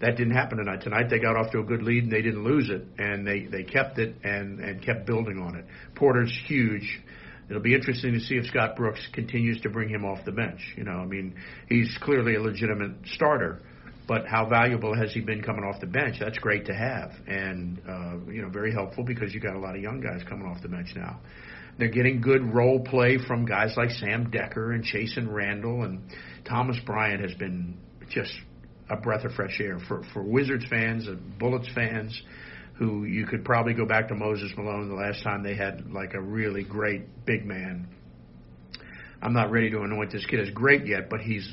That 0.00 0.16
didn't 0.16 0.34
happen 0.34 0.58
tonight. 0.58 0.82
Tonight 0.82 1.10
they 1.10 1.18
got 1.18 1.36
off 1.36 1.50
to 1.52 1.58
a 1.58 1.64
good 1.64 1.82
lead 1.82 2.04
and 2.04 2.12
they 2.12 2.22
didn't 2.22 2.44
lose 2.44 2.70
it, 2.70 2.86
and 2.98 3.26
they 3.26 3.46
they 3.46 3.64
kept 3.64 3.98
it 3.98 4.14
and 4.22 4.60
and 4.60 4.80
kept 4.80 5.06
building 5.06 5.38
on 5.40 5.56
it. 5.56 5.64
Porter's 5.96 6.32
huge. 6.46 7.00
It'll 7.48 7.62
be 7.62 7.74
interesting 7.74 8.12
to 8.12 8.20
see 8.20 8.36
if 8.36 8.46
Scott 8.46 8.76
Brooks 8.76 9.00
continues 9.12 9.60
to 9.62 9.70
bring 9.70 9.88
him 9.88 10.04
off 10.04 10.24
the 10.24 10.32
bench. 10.32 10.60
You 10.76 10.84
know, 10.84 10.92
I 10.98 11.06
mean, 11.06 11.34
he's 11.68 11.96
clearly 12.02 12.34
a 12.34 12.42
legitimate 12.42 12.92
starter, 13.14 13.62
but 14.06 14.26
how 14.26 14.46
valuable 14.48 14.94
has 14.94 15.12
he 15.12 15.20
been 15.20 15.42
coming 15.42 15.64
off 15.64 15.80
the 15.80 15.86
bench? 15.86 16.16
That's 16.20 16.38
great 16.38 16.66
to 16.66 16.74
have, 16.74 17.12
and 17.26 17.80
uh, 17.88 18.30
you 18.30 18.42
know, 18.42 18.50
very 18.50 18.72
helpful 18.72 19.04
because 19.04 19.32
you 19.32 19.40
got 19.40 19.54
a 19.54 19.58
lot 19.58 19.76
of 19.76 19.82
young 19.82 20.00
guys 20.00 20.22
coming 20.28 20.46
off 20.46 20.60
the 20.62 20.68
bench 20.68 20.88
now. 20.94 21.20
They're 21.78 21.88
getting 21.88 22.20
good 22.20 22.54
role 22.54 22.80
play 22.80 23.18
from 23.26 23.46
guys 23.46 23.74
like 23.76 23.90
Sam 23.90 24.30
Dekker 24.30 24.74
and 24.74 24.84
Chasson 24.84 25.32
Randle, 25.32 25.84
and 25.84 26.02
Thomas 26.44 26.76
Bryant 26.84 27.22
has 27.22 27.34
been 27.34 27.78
just 28.10 28.32
a 28.90 28.96
breath 28.96 29.24
of 29.24 29.32
fresh 29.32 29.60
air 29.60 29.78
for 29.86 30.02
for 30.12 30.22
Wizards 30.22 30.66
fans 30.68 31.06
and 31.06 31.38
Bullets 31.38 31.68
fans 31.74 32.20
who 32.78 33.04
you 33.04 33.26
could 33.26 33.44
probably 33.44 33.74
go 33.74 33.84
back 33.84 34.08
to 34.08 34.14
Moses 34.14 34.52
Malone 34.56 34.88
the 34.88 34.94
last 34.94 35.22
time 35.22 35.42
they 35.42 35.56
had 35.56 35.90
like 35.90 36.14
a 36.14 36.20
really 36.20 36.62
great 36.62 37.24
big 37.24 37.44
man. 37.44 37.88
I'm 39.20 39.32
not 39.32 39.50
ready 39.50 39.70
to 39.70 39.82
anoint 39.82 40.12
this 40.12 40.24
kid 40.26 40.40
as 40.40 40.50
great 40.50 40.86
yet, 40.86 41.10
but 41.10 41.20
he's 41.20 41.48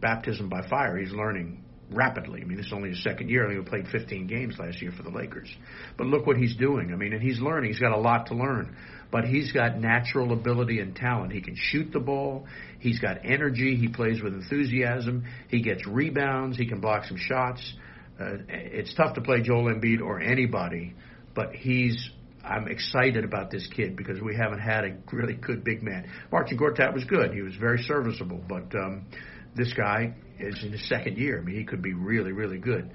baptism 0.00 0.50
by 0.50 0.68
fire. 0.68 0.98
He's 0.98 1.12
learning 1.12 1.64
rapidly. 1.90 2.42
I 2.42 2.44
mean, 2.44 2.58
this 2.58 2.66
is 2.66 2.72
only 2.72 2.90
his 2.90 3.02
second 3.02 3.30
year. 3.30 3.50
He 3.50 3.60
played 3.62 3.86
15 3.88 4.26
games 4.26 4.56
last 4.58 4.82
year 4.82 4.92
for 4.94 5.02
the 5.02 5.10
Lakers. 5.10 5.48
But 5.96 6.08
look 6.08 6.26
what 6.26 6.36
he's 6.36 6.56
doing. 6.56 6.92
I 6.92 6.96
mean, 6.96 7.12
and 7.12 7.22
he's 7.22 7.40
learning. 7.40 7.70
He's 7.70 7.80
got 7.80 7.92
a 7.92 8.00
lot 8.00 8.26
to 8.26 8.34
learn. 8.34 8.76
But 9.10 9.24
he's 9.24 9.52
got 9.52 9.78
natural 9.78 10.32
ability 10.32 10.80
and 10.80 10.94
talent. 10.94 11.32
He 11.32 11.40
can 11.40 11.54
shoot 11.56 11.92
the 11.92 12.00
ball. 12.00 12.46
He's 12.80 12.98
got 12.98 13.18
energy. 13.24 13.76
He 13.76 13.88
plays 13.88 14.20
with 14.20 14.34
enthusiasm. 14.34 15.24
He 15.48 15.62
gets 15.62 15.86
rebounds. 15.86 16.58
He 16.58 16.66
can 16.66 16.80
block 16.80 17.04
some 17.04 17.16
shots. 17.16 17.74
Uh, 18.18 18.38
it's 18.48 18.94
tough 18.94 19.14
to 19.14 19.20
play 19.20 19.42
Joel 19.42 19.64
Embiid 19.64 20.00
or 20.00 20.20
anybody, 20.20 20.94
but 21.34 21.54
he's 21.54 22.10
I'm 22.42 22.68
excited 22.68 23.24
about 23.24 23.50
this 23.50 23.66
kid 23.74 23.96
because 23.96 24.20
we 24.20 24.36
haven't 24.36 24.60
had 24.60 24.84
a 24.84 24.96
really 25.12 25.34
good 25.34 25.64
big 25.64 25.82
man. 25.82 26.08
Marcin 26.30 26.56
Gortat 26.56 26.94
was 26.94 27.04
good; 27.04 27.34
he 27.34 27.42
was 27.42 27.56
very 27.56 27.82
serviceable, 27.82 28.40
but 28.48 28.74
um, 28.74 29.06
this 29.54 29.72
guy 29.72 30.14
is 30.38 30.62
in 30.62 30.72
his 30.72 30.88
second 30.88 31.18
year. 31.18 31.40
I 31.40 31.44
mean, 31.44 31.56
he 31.56 31.64
could 31.64 31.82
be 31.82 31.92
really, 31.92 32.32
really 32.32 32.58
good. 32.58 32.90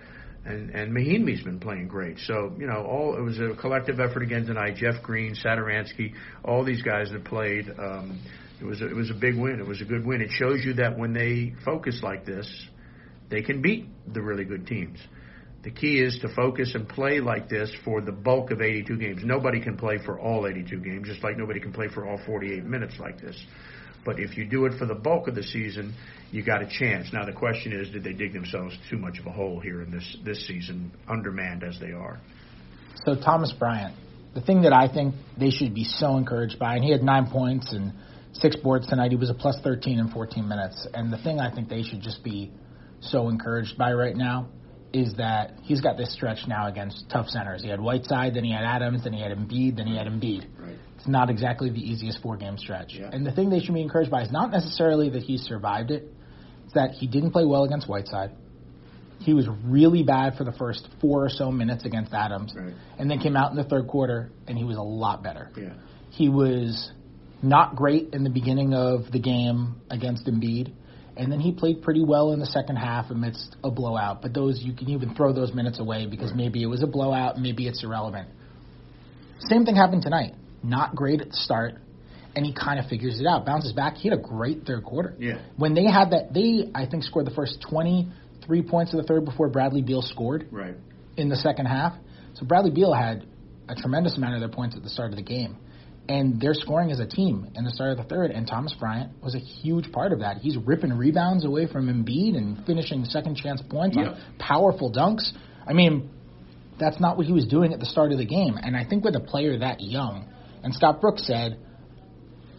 And 0.45 0.71
and 0.71 0.91
Mahinmi's 0.91 1.43
been 1.43 1.59
playing 1.59 1.87
great. 1.87 2.17
So 2.19 2.55
you 2.57 2.65
know, 2.65 2.83
all 2.83 3.15
it 3.15 3.21
was 3.21 3.39
a 3.39 3.55
collective 3.59 3.99
effort 3.99 4.23
again 4.23 4.45
tonight. 4.45 4.77
Jeff 4.77 5.03
Green, 5.03 5.35
Satoransky, 5.35 6.13
all 6.43 6.63
these 6.63 6.81
guys 6.81 7.11
that 7.11 7.25
played. 7.25 7.69
Um, 7.77 8.19
it 8.59 8.65
was 8.65 8.81
a, 8.81 8.87
it 8.87 8.95
was 8.95 9.09
a 9.09 9.15
big 9.15 9.37
win. 9.37 9.59
It 9.59 9.67
was 9.67 9.81
a 9.81 9.85
good 9.85 10.05
win. 10.05 10.21
It 10.21 10.29
shows 10.31 10.63
you 10.63 10.75
that 10.75 10.97
when 10.97 11.13
they 11.13 11.53
focus 11.65 12.01
like 12.03 12.25
this, 12.25 12.47
they 13.31 13.41
can 13.41 13.61
beat 13.61 13.87
the 14.13 14.21
really 14.21 14.43
good 14.43 14.67
teams. 14.67 14.99
The 15.63 15.71
key 15.71 15.99
is 16.01 16.17
to 16.21 16.33
focus 16.35 16.73
and 16.75 16.87
play 16.87 17.19
like 17.19 17.47
this 17.47 17.71
for 17.85 18.01
the 18.01 18.11
bulk 18.11 18.51
of 18.51 18.61
82 18.61 18.97
games. 18.97 19.21
Nobody 19.23 19.61
can 19.61 19.77
play 19.77 19.99
for 20.03 20.19
all 20.19 20.47
82 20.47 20.79
games, 20.79 21.07
just 21.07 21.23
like 21.23 21.37
nobody 21.37 21.59
can 21.59 21.71
play 21.71 21.87
for 21.87 22.07
all 22.07 22.19
48 22.25 22.63
minutes 22.63 22.95
like 22.99 23.21
this. 23.21 23.41
But 24.03 24.19
if 24.19 24.35
you 24.35 24.45
do 24.45 24.65
it 24.65 24.73
for 24.79 24.87
the 24.87 24.95
bulk 24.95 25.27
of 25.27 25.35
the 25.35 25.43
season, 25.43 25.93
you 26.31 26.43
got 26.43 26.63
a 26.63 26.67
chance. 26.67 27.13
Now 27.13 27.25
the 27.25 27.33
question 27.33 27.71
is, 27.71 27.89
did 27.91 28.03
they 28.03 28.13
dig 28.13 28.33
themselves 28.33 28.75
too 28.89 28.97
much 28.97 29.19
of 29.19 29.27
a 29.27 29.31
hole 29.31 29.59
here 29.59 29.81
in 29.81 29.91
this 29.91 30.17
this 30.25 30.47
season, 30.47 30.91
undermanned 31.07 31.63
as 31.63 31.79
they 31.79 31.91
are? 31.91 32.19
So 33.05 33.15
Thomas 33.15 33.53
Bryant, 33.57 33.95
the 34.33 34.41
thing 34.41 34.63
that 34.63 34.73
I 34.73 34.91
think 34.91 35.13
they 35.39 35.51
should 35.51 35.75
be 35.75 35.83
so 35.83 36.17
encouraged 36.17 36.57
by, 36.57 36.75
and 36.75 36.83
he 36.83 36.91
had 36.91 37.03
nine 37.03 37.27
points 37.27 37.71
and 37.73 37.93
six 38.33 38.55
boards 38.55 38.87
tonight. 38.87 39.11
He 39.11 39.17
was 39.17 39.29
a 39.29 39.33
plus 39.33 39.59
13 39.63 39.99
in 39.99 40.09
14 40.09 40.47
minutes. 40.47 40.87
And 40.93 41.11
the 41.11 41.17
thing 41.17 41.39
I 41.39 41.53
think 41.53 41.69
they 41.69 41.83
should 41.83 42.01
just 42.01 42.23
be 42.23 42.51
so 43.01 43.29
encouraged 43.29 43.77
by 43.77 43.93
right 43.93 44.15
now 44.15 44.49
is 44.93 45.13
that 45.15 45.53
he's 45.63 45.79
got 45.81 45.97
this 45.97 46.13
stretch 46.13 46.39
now 46.47 46.67
against 46.67 47.09
tough 47.09 47.27
centers. 47.27 47.61
He 47.61 47.69
had 47.69 47.79
Whiteside, 47.79 48.33
then 48.33 48.43
he 48.43 48.51
had 48.51 48.63
Adams, 48.63 49.03
then 49.03 49.13
he 49.13 49.21
had 49.21 49.31
Embiid, 49.31 49.77
then 49.77 49.87
he 49.87 49.95
had 49.95 50.07
Embiid. 50.07 50.47
Right. 50.59 50.75
It's 50.97 51.07
not 51.07 51.29
exactly 51.29 51.69
the 51.69 51.79
easiest 51.79 52.21
four 52.21 52.37
game 52.37 52.57
stretch. 52.57 52.93
Yeah. 52.93 53.09
And 53.11 53.25
the 53.25 53.31
thing 53.31 53.49
they 53.49 53.59
should 53.59 53.73
be 53.73 53.81
encouraged 53.81 54.11
by 54.11 54.23
is 54.23 54.31
not 54.31 54.51
necessarily 54.51 55.09
that 55.11 55.23
he 55.23 55.37
survived 55.37 55.91
it, 55.91 56.11
it's 56.65 56.73
that 56.73 56.91
he 56.91 57.07
didn't 57.07 57.31
play 57.31 57.45
well 57.45 57.63
against 57.63 57.87
Whiteside. 57.87 58.31
He 59.19 59.33
was 59.33 59.47
really 59.63 60.03
bad 60.03 60.35
for 60.35 60.43
the 60.43 60.51
first 60.51 60.87
four 60.99 61.23
or 61.23 61.29
so 61.29 61.51
minutes 61.51 61.85
against 61.85 62.13
Adams, 62.13 62.53
Right. 62.55 62.73
and 62.99 63.09
then 63.09 63.19
came 63.19 63.35
out 63.35 63.51
in 63.51 63.57
the 63.57 63.63
third 63.63 63.87
quarter 63.87 64.31
and 64.47 64.57
he 64.57 64.63
was 64.63 64.77
a 64.77 64.81
lot 64.81 65.23
better. 65.23 65.49
Yeah. 65.55 65.73
He 66.09 66.27
was 66.27 66.91
not 67.41 67.75
great 67.75 68.13
in 68.13 68.23
the 68.23 68.29
beginning 68.29 68.73
of 68.73 69.11
the 69.11 69.19
game 69.19 69.75
against 69.89 70.25
Embiid, 70.27 70.73
and 71.17 71.31
then 71.31 71.39
he 71.39 71.51
played 71.51 71.81
pretty 71.81 72.03
well 72.03 72.31
in 72.31 72.39
the 72.39 72.45
second 72.45 72.77
half 72.77 73.11
amidst 73.11 73.55
a 73.63 73.69
blowout. 73.71 74.21
But 74.21 74.33
those 74.33 74.61
you 74.61 74.73
can 74.73 74.89
even 74.89 75.13
throw 75.15 75.33
those 75.33 75.53
minutes 75.53 75.79
away 75.79 76.05
because 76.05 76.29
Right. 76.31 76.37
maybe 76.37 76.63
it 76.63 76.67
was 76.67 76.81
a 76.83 76.87
blowout, 76.87 77.39
maybe 77.39 77.67
it's 77.67 77.83
irrelevant. 77.83 78.29
Same 79.49 79.65
thing 79.65 79.75
happened 79.75 80.03
tonight. 80.03 80.35
Not 80.63 80.95
great 80.95 81.21
at 81.21 81.29
the 81.29 81.35
start, 81.35 81.75
and 82.35 82.45
he 82.45 82.53
kind 82.53 82.79
of 82.79 82.85
figures 82.85 83.19
it 83.19 83.25
out. 83.25 83.45
Bounces 83.45 83.73
back. 83.73 83.97
He 83.97 84.07
had 84.09 84.17
a 84.17 84.21
great 84.21 84.65
third 84.65 84.83
quarter. 84.83 85.15
Yeah. 85.19 85.39
When 85.57 85.73
they 85.73 85.85
had 85.85 86.11
that, 86.11 86.33
they 86.33 86.69
I 86.75 86.85
think 86.85 87.03
scored 87.03 87.25
the 87.25 87.31
first 87.31 87.61
23 87.61 88.61
points 88.61 88.93
of 88.93 88.97
the 89.01 89.07
third 89.07 89.25
before 89.25 89.49
Bradley 89.49 89.81
Beal 89.81 90.01
scored 90.01 90.47
Right. 90.51 90.75
in 91.17 91.29
the 91.29 91.35
second 91.35 91.65
half. 91.65 91.93
So 92.35 92.45
Bradley 92.45 92.71
Beal 92.71 92.93
had 92.93 93.25
a 93.67 93.75
tremendous 93.75 94.15
amount 94.17 94.35
of 94.35 94.39
their 94.39 94.49
points 94.49 94.75
at 94.75 94.83
the 94.83 94.89
start 94.89 95.09
of 95.11 95.15
the 95.17 95.23
game. 95.23 95.57
And 96.09 96.41
they're 96.41 96.53
scoring 96.55 96.91
as 96.91 96.99
a 96.99 97.05
team 97.05 97.47
in 97.55 97.63
the 97.63 97.71
start 97.71 97.91
of 97.91 97.97
the 97.97 98.03
third, 98.03 98.31
and 98.31 98.45
Thomas 98.47 98.73
Bryant 98.77 99.11
was 99.23 99.33
a 99.35 99.39
huge 99.39 99.91
part 99.91 100.11
of 100.11 100.19
that. 100.19 100.37
He's 100.37 100.57
ripping 100.57 100.91
rebounds 100.91 101.45
away 101.45 101.67
from 101.67 101.87
Embiid 101.87 102.35
and 102.35 102.65
finishing 102.65 103.05
second 103.05 103.37
chance 103.37 103.61
points 103.69 103.95
Yep. 103.95 104.07
on 104.07 104.17
powerful 104.39 104.91
dunks. 104.91 105.31
I 105.65 105.73
mean, 105.73 106.09
that's 106.79 106.99
not 106.99 107.15
what 107.17 107.27
he 107.27 107.31
was 107.33 107.45
doing 107.45 107.71
at 107.71 107.79
the 107.79 107.85
start 107.85 108.11
of 108.11 108.17
the 108.17 108.25
game. 108.25 108.57
And 108.61 108.75
I 108.75 108.83
think 108.83 109.03
with 109.05 109.15
a 109.15 109.19
player 109.21 109.57
that 109.59 109.79
young, 109.79 110.25
and 110.63 110.73
Scott 110.73 110.99
Brooks 110.99 111.25
said 111.25 111.57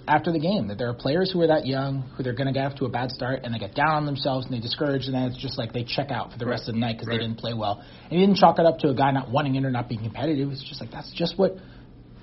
after 0.09 0.33
the 0.33 0.39
game 0.41 0.69
that 0.69 0.79
there 0.79 0.89
are 0.89 0.95
players 0.95 1.31
who 1.31 1.41
are 1.43 1.47
that 1.49 1.65
young 1.67 2.03
who 2.17 2.23
they're 2.25 2.33
going 2.33 2.49
to 2.49 2.53
get 2.53 2.67
off 2.67 2.75
to 2.77 2.85
a 2.85 2.89
bad 2.89 3.11
start 3.11 3.41
and 3.45 3.55
they 3.55 3.59
get 3.59 3.73
down 3.75 3.91
on 3.95 4.07
themselves 4.07 4.45
and 4.47 4.55
they 4.55 4.59
discourage 4.61 5.07
and 5.07 5.15
then 5.15 5.23
it's 5.25 5.37
just 5.41 5.57
like 5.57 5.73
they 5.73 5.85
check 5.85 6.11
out 6.11 6.33
for 6.33 6.39
the 6.39 6.47
rest 6.47 6.69
of 6.69 6.75
the 6.75 6.81
night 6.81 6.95
because 6.95 7.07
Right. 7.07 7.19
they 7.21 7.25
didn't 7.27 7.39
play 7.39 7.55
well. 7.55 7.81
And 8.11 8.19
he 8.19 8.25
didn't 8.27 8.37
chalk 8.39 8.59
it 8.59 8.67
up 8.67 8.79
to 8.81 8.89
a 8.89 8.95
guy 8.95 9.13
not 9.13 9.31
wanting 9.31 9.55
it 9.55 9.65
or 9.65 9.71
not 9.71 9.89
being 9.89 10.03
competitive. 10.03 10.51
It's 10.51 10.63
just 10.65 10.81
like 10.81 10.91
that's 10.91 11.13
just 11.13 11.39
what 11.39 11.57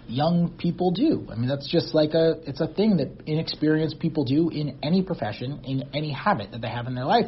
young 0.10 0.56
people 0.58 0.92
do. 0.92 1.28
I 1.32 1.36
mean, 1.36 1.48
that's 1.48 1.70
just 1.70 1.94
like 1.94 2.14
a 2.14 2.40
it's 2.48 2.62
a 2.62 2.68
thing 2.68 2.98
that 2.98 3.10
inexperienced 3.26 4.00
people 4.00 4.26
do 4.26 4.50
in 4.50 4.80
any 4.84 5.04
profession, 5.04 5.62
in 5.64 5.90
any 5.94 6.12
habit 6.12 6.52
that 6.52 6.62
they 6.62 6.70
have 6.70 6.88
in 6.88 6.96
their 6.96 7.06
life. 7.06 7.28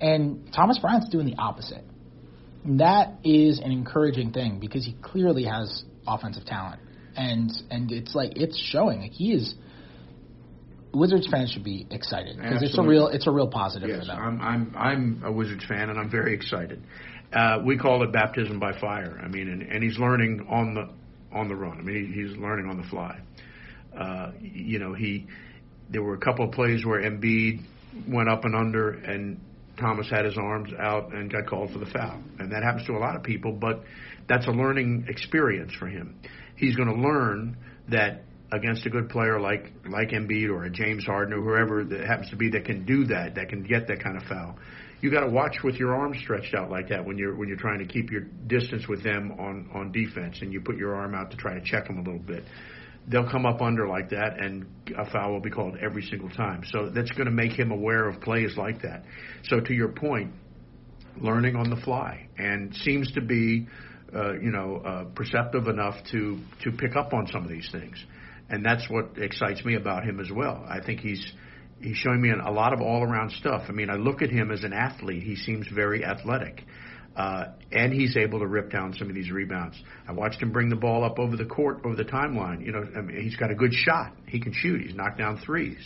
And 0.00 0.52
Thomas 0.54 0.78
Bryant's 0.78 1.08
doing 1.08 1.26
the 1.26 1.36
opposite. 1.38 1.84
And 2.64 2.80
that 2.80 3.18
is 3.24 3.60
an 3.60 3.72
encouraging 3.72 4.32
thing 4.32 4.60
because 4.60 4.84
he 4.84 4.94
clearly 5.02 5.44
has 5.44 5.84
offensive 6.06 6.44
talent. 6.44 6.80
And 7.16 7.50
and 7.70 7.90
it's 7.90 8.14
like 8.14 8.36
it's 8.36 8.58
showing. 8.58 9.00
Like 9.00 9.12
he 9.12 9.32
is 9.32 9.54
Wizards 10.92 11.28
fans 11.30 11.50
should 11.50 11.64
be 11.64 11.86
excited 11.90 12.36
because 12.36 12.62
it's 12.62 12.78
a 12.78 12.82
real 12.82 13.08
it's 13.08 13.26
a 13.26 13.30
real 13.30 13.48
positive 13.48 13.88
Yes, 13.88 14.00
for 14.00 14.06
them. 14.06 14.18
I'm 14.18 14.40
I'm 14.40 14.74
I'm 14.76 15.22
a 15.24 15.32
Wizards 15.32 15.64
fan 15.66 15.90
and 15.90 15.98
I'm 15.98 16.10
very 16.10 16.34
excited. 16.34 16.82
Uh, 17.32 17.58
we 17.64 17.76
call 17.76 18.02
it 18.02 18.12
baptism 18.12 18.58
by 18.58 18.78
fire. 18.80 19.20
I 19.22 19.28
mean, 19.28 19.48
and, 19.48 19.62
and 19.62 19.82
he's 19.82 19.98
learning 19.98 20.46
on 20.48 20.72
the 20.72 20.88
on 21.32 21.48
the 21.48 21.54
run. 21.54 21.78
I 21.78 21.82
mean, 21.82 22.12
he, 22.12 22.22
he's 22.22 22.36
learning 22.36 22.68
on 22.70 22.76
the 22.80 22.88
fly. 22.88 23.20
Uh, 23.96 24.32
you 24.40 24.78
know, 24.78 24.94
he 24.94 25.26
there 25.90 26.02
were 26.02 26.14
a 26.14 26.20
couple 26.20 26.44
of 26.44 26.52
plays 26.52 26.84
where 26.84 27.00
Embiid 27.00 27.62
went 28.06 28.28
up 28.28 28.44
and 28.44 28.54
under, 28.54 28.90
and 28.90 29.40
Thomas 29.78 30.08
had 30.10 30.24
his 30.24 30.36
arms 30.36 30.70
out 30.78 31.14
and 31.14 31.32
got 31.32 31.46
called 31.46 31.72
for 31.72 31.78
the 31.78 31.86
foul, 31.86 32.22
and 32.38 32.52
that 32.52 32.62
happens 32.62 32.86
to 32.86 32.92
a 32.92 32.98
lot 32.98 33.16
of 33.16 33.22
people. 33.22 33.52
But 33.52 33.82
that's 34.28 34.46
a 34.46 34.50
learning 34.50 35.06
experience 35.08 35.72
for 35.78 35.86
him. 35.86 36.20
He's 36.56 36.76
going 36.76 36.88
to 36.88 37.00
learn 37.00 37.56
that 37.88 38.24
against 38.52 38.86
a 38.86 38.90
good 38.90 39.08
player 39.08 39.40
like 39.40 39.72
like 39.88 40.10
Embiid 40.10 40.48
or 40.50 40.64
a 40.64 40.70
James 40.70 41.04
Harden 41.04 41.34
or 41.34 41.42
whoever 41.42 41.84
that 41.84 42.06
happens 42.06 42.30
to 42.30 42.36
be 42.36 42.50
that 42.50 42.64
can 42.64 42.84
do 42.84 43.04
that, 43.06 43.34
that 43.34 43.48
can 43.48 43.62
get 43.62 43.88
that 43.88 44.02
kind 44.02 44.16
of 44.16 44.22
foul. 44.24 44.56
You 45.00 45.12
got 45.12 45.20
to 45.20 45.30
watch 45.30 45.58
with 45.62 45.76
your 45.76 45.94
arms 45.94 46.18
stretched 46.18 46.54
out 46.54 46.70
like 46.70 46.88
that 46.88 47.04
when 47.04 47.18
you're 47.18 47.36
when 47.36 47.48
you're 47.48 47.58
trying 47.58 47.78
to 47.78 47.86
keep 47.86 48.10
your 48.10 48.22
distance 48.22 48.88
with 48.88 49.04
them 49.04 49.32
on 49.38 49.70
on 49.72 49.92
defense, 49.92 50.38
and 50.40 50.52
you 50.52 50.60
put 50.60 50.76
your 50.76 50.94
arm 50.94 51.14
out 51.14 51.30
to 51.30 51.36
try 51.36 51.54
to 51.54 51.60
check 51.62 51.86
them 51.86 51.98
a 51.98 52.02
little 52.02 52.18
bit. 52.18 52.44
They'll 53.06 53.30
come 53.30 53.46
up 53.46 53.62
under 53.62 53.88
like 53.88 54.10
that, 54.10 54.40
and 54.40 54.66
a 54.96 55.10
foul 55.10 55.32
will 55.32 55.40
be 55.40 55.50
called 55.50 55.76
every 55.80 56.02
single 56.02 56.28
time. 56.28 56.62
So 56.66 56.90
that's 56.90 57.10
going 57.12 57.26
to 57.26 57.32
make 57.32 57.52
him 57.52 57.70
aware 57.70 58.08
of 58.08 58.20
plays 58.20 58.56
like 58.56 58.82
that. 58.82 59.04
So 59.44 59.60
to 59.60 59.72
your 59.72 59.88
point, 59.88 60.32
learning 61.20 61.56
on 61.56 61.70
the 61.70 61.76
fly, 61.76 62.28
and 62.36 62.74
seems 62.74 63.10
to 63.12 63.20
be, 63.20 63.66
uh, 64.14 64.34
you 64.34 64.50
know, 64.50 64.82
uh, 64.84 65.04
perceptive 65.14 65.68
enough 65.68 65.94
to 66.10 66.40
to 66.64 66.72
pick 66.72 66.96
up 66.96 67.14
on 67.14 67.28
some 67.28 67.44
of 67.44 67.48
these 67.48 67.68
things, 67.70 68.04
and 68.50 68.64
that's 68.64 68.90
what 68.90 69.16
excites 69.16 69.64
me 69.64 69.76
about 69.76 70.04
him 70.04 70.18
as 70.18 70.30
well. 70.30 70.66
I 70.68 70.80
think 70.84 71.00
he's 71.00 71.32
he's 71.80 71.96
showing 71.96 72.20
me 72.20 72.30
a 72.30 72.50
lot 72.50 72.72
of 72.72 72.80
all 72.80 73.02
around 73.02 73.32
stuff. 73.32 73.64
I 73.68 73.72
mean, 73.72 73.90
I 73.90 73.94
look 73.94 74.22
at 74.22 74.30
him 74.30 74.50
as 74.50 74.64
an 74.64 74.72
athlete; 74.72 75.22
he 75.22 75.36
seems 75.36 75.66
very 75.68 76.04
athletic. 76.04 76.64
Uh, 77.16 77.46
and 77.72 77.92
he's 77.92 78.16
able 78.16 78.38
to 78.38 78.46
rip 78.46 78.70
down 78.70 78.94
some 78.96 79.08
of 79.08 79.14
these 79.14 79.32
rebounds. 79.32 79.76
I 80.06 80.12
watched 80.12 80.40
him 80.40 80.52
bring 80.52 80.68
the 80.68 80.76
ball 80.76 81.02
up 81.02 81.18
over 81.18 81.36
the 81.36 81.46
court, 81.46 81.80
over 81.84 81.96
the 81.96 82.04
timeline. 82.04 82.64
You 82.64 82.70
know, 82.70 82.86
I 82.96 83.00
mean, 83.00 83.20
he's 83.20 83.34
got 83.34 83.50
a 83.50 83.56
good 83.56 83.72
shot. 83.72 84.12
He 84.28 84.38
can 84.38 84.52
shoot. 84.52 84.82
He's 84.82 84.94
knocked 84.94 85.18
down 85.18 85.40
threes. 85.44 85.80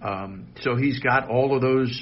Um, 0.00 0.46
so 0.60 0.76
he's 0.76 1.00
got 1.00 1.28
all 1.28 1.56
of 1.56 1.60
those, 1.60 2.00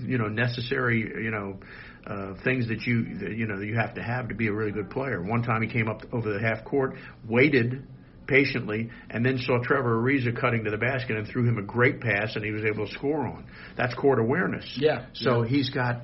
you 0.00 0.16
know, 0.16 0.28
necessary, 0.28 1.00
you 1.00 1.30
know, 1.30 1.60
uh, 2.06 2.42
things 2.42 2.68
that 2.68 2.86
you, 2.86 3.18
that, 3.18 3.36
you 3.36 3.46
know, 3.46 3.60
you 3.60 3.76
have 3.76 3.94
to 3.96 4.02
have 4.02 4.28
to 4.28 4.34
be 4.34 4.46
a 4.46 4.52
really 4.52 4.72
good 4.72 4.88
player. 4.88 5.22
One 5.22 5.42
time 5.42 5.60
he 5.60 5.68
came 5.68 5.86
up 5.86 6.00
over 6.10 6.32
the 6.32 6.40
half 6.40 6.64
court, 6.64 6.94
waited 7.28 7.86
patiently, 8.30 8.88
and 9.10 9.26
then 9.26 9.38
saw 9.38 9.58
Trevor 9.62 10.00
Ariza 10.00 10.40
cutting 10.40 10.64
to 10.64 10.70
the 10.70 10.78
basket 10.78 11.16
and 11.16 11.26
threw 11.26 11.46
him 11.46 11.58
a 11.58 11.62
great 11.62 12.00
pass, 12.00 12.36
and 12.36 12.44
he 12.44 12.52
was 12.52 12.64
able 12.64 12.86
to 12.86 12.94
score 12.94 13.26
on. 13.26 13.44
That's 13.76 13.92
court 13.94 14.20
awareness. 14.20 14.64
Yeah. 14.76 15.06
So 15.14 15.42
yeah. 15.42 15.48
he's 15.48 15.70
got 15.70 16.02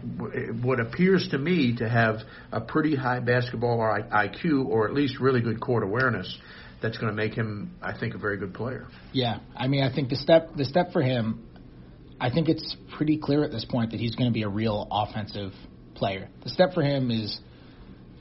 what 0.61 0.81
appears 0.81 1.29
to 1.31 1.39
me 1.39 1.77
to 1.77 1.89
have 1.89 2.17
a 2.53 2.61
pretty 2.61 2.97
high 2.97 3.21
basketball 3.21 3.79
IQ, 3.79 4.67
or 4.67 4.89
at 4.89 4.93
least 4.93 5.21
really 5.21 5.41
good 5.41 5.61
court 5.61 5.85
awareness. 5.85 6.37
That's 6.83 6.99
going 6.99 7.11
to 7.11 7.17
make 7.17 7.33
him, 7.33 7.75
I 7.81 7.99
think, 7.99 8.15
a 8.15 8.19
very 8.19 8.37
good 8.37 8.53
player. 8.53 8.87
Yeah, 9.13 9.39
I 9.57 9.67
mean, 9.67 9.83
I 9.83 9.95
think 9.95 10.11
the 10.11 10.17
step 10.17 10.51
the 10.57 10.67
step 10.67 10.93
for 10.93 11.01
him, 11.01 11.47
I 12.21 12.31
think 12.31 12.49
it's 12.49 12.77
pretty 12.97 13.17
clear 13.17 13.45
at 13.45 13.51
this 13.51 13.65
point 13.65 13.93
that 13.93 14.01
he's 14.01 14.15
going 14.15 14.29
to 14.29 14.35
be 14.35 14.43
a 14.43 14.49
real 14.49 14.87
offensive 14.91 15.53
player. 15.95 16.29
The 16.45 16.51
step 16.51 16.75
for 16.75 16.83
him 16.83 17.11
is 17.11 17.41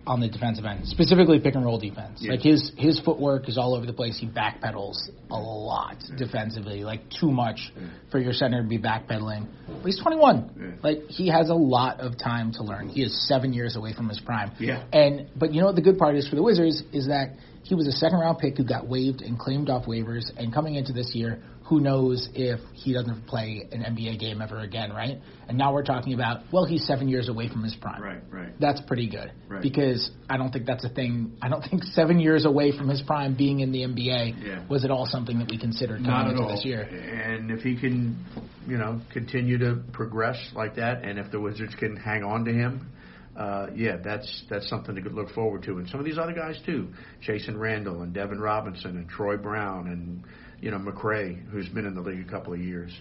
on 0.08 0.20
the 0.20 0.28
defensive 0.28 0.66
end, 0.66 0.88
specifically 0.88 1.40
pick 1.40 1.56
and 1.56 1.66
roll 1.66 1.80
defense. 1.80 2.20
Yeah. 2.22 2.32
Like 2.32 2.42
his 2.42 2.72
his 2.78 3.00
footwork 3.00 3.50
is 3.50 3.58
all 3.58 3.76
over 3.76 3.86
the 3.86 3.94
place. 3.94 4.18
He 4.20 4.28
backpedals 4.28 5.10
a 5.32 5.36
lot 5.36 5.98
yeah. 6.00 6.16
defensively, 6.18 6.84
like 6.84 7.02
too 7.10 7.32
much 7.32 7.72
yeah. 7.76 7.88
for 8.12 8.20
your 8.20 8.34
center 8.34 8.62
to 8.62 8.68
be 8.68 8.78
backpedaling. 8.78 9.48
But 9.68 9.86
he's 9.86 10.00
21. 10.00 10.80
Like 10.84 11.08
he 11.08 11.30
has 11.30 11.50
a 11.50 11.56
lot 11.56 12.00
of 12.00 12.18
time 12.18 12.52
to 12.54 12.64
learn. 12.64 12.90
He 12.90 13.04
is 13.04 13.28
seven 13.28 13.54
years 13.54 13.76
away 13.76 13.94
from 13.94 14.10
his 14.10 14.20
prime. 14.20 14.52
Yeah. 14.60 14.86
And 14.94 15.28
but 15.36 15.54
you 15.54 15.62
know 15.62 15.68
what 15.68 15.76
the 15.76 15.82
good 15.82 15.98
part 15.98 16.16
is 16.16 16.28
for 16.28 16.36
the 16.36 16.44
Wizards 16.44 16.84
is 16.94 17.08
that 17.08 17.36
he 17.66 17.76
was 17.76 17.88
a 17.88 17.92
second 17.92 18.20
round 18.20 18.38
pick 18.38 18.58
who 18.58 18.64
got 18.64 18.88
waived 18.88 19.22
and 19.22 19.38
claimed 19.38 19.70
off 19.70 19.86
waivers, 19.86 20.32
and 20.38 20.54
coming 20.54 20.76
into 20.76 20.94
this 20.94 21.12
year 21.14 21.42
who 21.66 21.80
knows 21.80 22.30
if 22.36 22.60
he 22.74 22.94
doesn't 22.94 23.26
play 23.26 23.68
an 23.72 23.82
NBA 23.82 24.20
game 24.20 24.40
ever 24.40 24.60
again, 24.60 24.92
right? 24.92 25.20
And 25.48 25.58
now 25.58 25.74
we're 25.74 25.84
talking 25.84 26.14
about, 26.14 26.42
well, 26.54 26.64
he's 26.64 26.86
seven 26.86 27.10
years 27.10 27.28
away 27.28 27.50
from 27.50 27.64
his 27.64 27.76
prime. 27.76 28.02
Right, 28.02 28.22
right. 28.30 28.60
That's 28.60 28.80
pretty 28.82 29.10
good. 29.10 29.32
Right. 29.48 29.64
Because 29.64 30.12
I 30.30 30.38
don't 30.38 30.52
think 30.52 30.68
that's 30.68 30.86
a 30.86 30.90
thing. 30.90 31.38
I 31.42 31.50
don't 31.50 31.64
think 31.64 31.84
seven 31.84 32.20
years 32.20 32.46
away 32.46 32.72
from 32.78 32.88
his 32.88 33.02
prime 33.02 33.36
being 33.36 33.62
in 33.62 33.72
the 33.72 33.80
NBA 33.80 34.46
yeah. 34.46 34.64
was 34.70 34.86
at 34.86 34.92
all 34.92 35.08
something 35.08 35.40
that 35.40 35.50
we 35.50 35.58
considered 35.58 36.04
coming 36.06 36.38
into 36.38 36.48
this 36.54 36.64
year. 36.64 36.84
And 36.84 37.50
if 37.50 37.62
he 37.62 37.76
can, 37.76 38.24
you 38.68 38.78
know, 38.78 39.02
continue 39.12 39.58
to 39.58 39.82
progress 39.92 40.38
like 40.54 40.76
that, 40.76 41.04
and 41.04 41.18
if 41.18 41.32
the 41.32 41.40
Wizards 41.40 41.74
can 41.80 41.96
hang 41.96 42.24
on 42.24 42.46
to 42.46 42.54
him, 42.54 42.92
uh, 43.38 43.68
yeah, 43.76 43.98
that's 43.98 44.44
that's 44.50 44.70
something 44.70 44.96
to 44.96 45.02
look 45.10 45.30
forward 45.32 45.64
to. 45.64 45.78
And 45.78 45.90
some 45.90 46.00
of 46.00 46.06
these 46.06 46.18
other 46.18 46.34
guys 46.34 46.58
too, 46.66 46.90
Chasson 47.26 47.58
Randle 47.58 48.02
and 48.02 48.14
Devin 48.14 48.40
Robinson 48.40 48.98
and 48.98 49.10
Troy 49.10 49.38
Brown 49.38 49.88
and 49.88 50.24
you 50.62 50.72
know, 50.72 50.78
McRae, 50.78 51.48
who's 51.50 51.70
been 51.70 51.86
in 51.86 51.96
the 51.96 52.02
league 52.02 52.26
a 52.28 52.32
couple 52.32 52.54
of 52.54 52.60
years. 52.60 52.92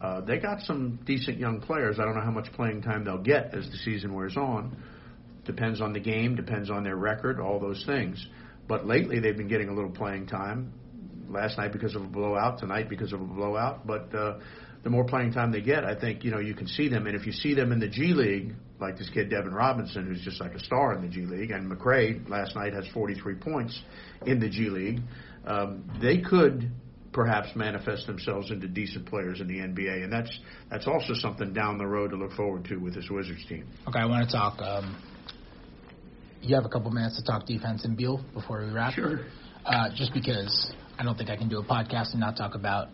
Uh, 0.00 0.20
they 0.22 0.38
got 0.38 0.60
some 0.60 0.98
decent 1.04 1.38
young 1.38 1.60
players. 1.60 1.98
I 1.98 2.04
don't 2.04 2.14
know 2.14 2.22
how 2.22 2.30
much 2.30 2.50
playing 2.54 2.82
time 2.82 3.04
they'll 3.04 3.18
get 3.18 3.54
as 3.54 3.68
the 3.70 3.76
season 3.78 4.14
wears 4.14 4.36
on. 4.36 4.82
Depends 5.44 5.80
on 5.80 5.92
the 5.92 6.00
game, 6.00 6.36
depends 6.36 6.70
on 6.70 6.84
their 6.84 6.96
record, 6.96 7.40
all 7.40 7.60
those 7.60 7.84
things. 7.84 8.24
But 8.66 8.86
lately 8.86 9.20
they've 9.20 9.36
been 9.36 9.48
getting 9.48 9.68
a 9.68 9.74
little 9.74 9.90
playing 9.90 10.26
time. 10.26 10.72
Last 11.28 11.58
night 11.58 11.72
because 11.72 11.94
of 11.94 12.02
a 12.02 12.06
blowout, 12.06 12.58
tonight 12.58 12.88
because 12.88 13.12
of 13.12 13.20
a 13.20 13.24
blowout. 13.24 13.86
But 13.86 14.14
uh, 14.14 14.38
the 14.82 14.90
more 14.90 15.04
playing 15.04 15.32
time 15.32 15.52
they 15.52 15.60
get, 15.60 15.84
I 15.84 15.94
think 15.94 16.24
you 16.24 16.30
know 16.30 16.40
you 16.40 16.54
can 16.54 16.66
see 16.66 16.88
them. 16.88 17.06
And 17.06 17.14
if 17.14 17.26
you 17.26 17.32
see 17.32 17.54
them 17.54 17.70
in 17.70 17.78
the 17.78 17.88
G 17.88 18.14
League, 18.14 18.54
like 18.80 18.98
this 18.98 19.10
kid 19.10 19.30
Devin 19.30 19.52
Robinson, 19.52 20.06
who's 20.06 20.22
just 20.22 20.40
like 20.40 20.54
a 20.54 20.60
star 20.60 20.94
in 20.94 21.02
the 21.02 21.08
G 21.08 21.22
League, 21.22 21.50
and 21.50 21.70
McRae 21.70 22.28
last 22.28 22.54
night 22.56 22.72
has 22.72 22.86
43 22.94 23.34
points 23.36 23.80
in 24.26 24.40
the 24.40 24.48
G 24.48 24.68
League, 24.70 25.00
um, 25.46 25.84
they 26.00 26.18
could 26.18 26.70
perhaps 27.12 27.48
manifest 27.56 28.06
themselves 28.06 28.50
into 28.50 28.68
decent 28.68 29.06
players 29.06 29.40
in 29.40 29.48
the 29.48 29.58
NBA, 29.58 30.04
and 30.04 30.12
that's 30.12 30.30
that's 30.70 30.86
also 30.86 31.14
something 31.14 31.52
down 31.52 31.78
the 31.78 31.86
road 31.86 32.10
to 32.10 32.16
look 32.16 32.32
forward 32.32 32.64
to 32.66 32.76
with 32.76 32.94
this 32.94 33.08
Wizards 33.10 33.44
team. 33.48 33.66
Okay, 33.88 33.98
I 33.98 34.06
want 34.06 34.28
to 34.28 34.36
talk. 34.36 34.60
Um, 34.60 35.00
you 36.40 36.54
have 36.54 36.64
a 36.64 36.68
couple 36.68 36.90
minutes 36.90 37.16
to 37.16 37.24
talk 37.24 37.46
defense 37.46 37.84
and 37.84 37.96
Beal 37.96 38.24
before 38.32 38.64
we 38.64 38.72
wrap. 38.72 38.94
Sure. 38.94 39.20
Uh, 39.64 39.90
just 39.94 40.14
because 40.14 40.72
I 40.98 41.02
don't 41.02 41.16
think 41.16 41.28
I 41.28 41.36
can 41.36 41.48
do 41.48 41.58
a 41.58 41.64
podcast 41.64 42.12
and 42.12 42.20
not 42.20 42.36
talk 42.36 42.54
about 42.54 42.88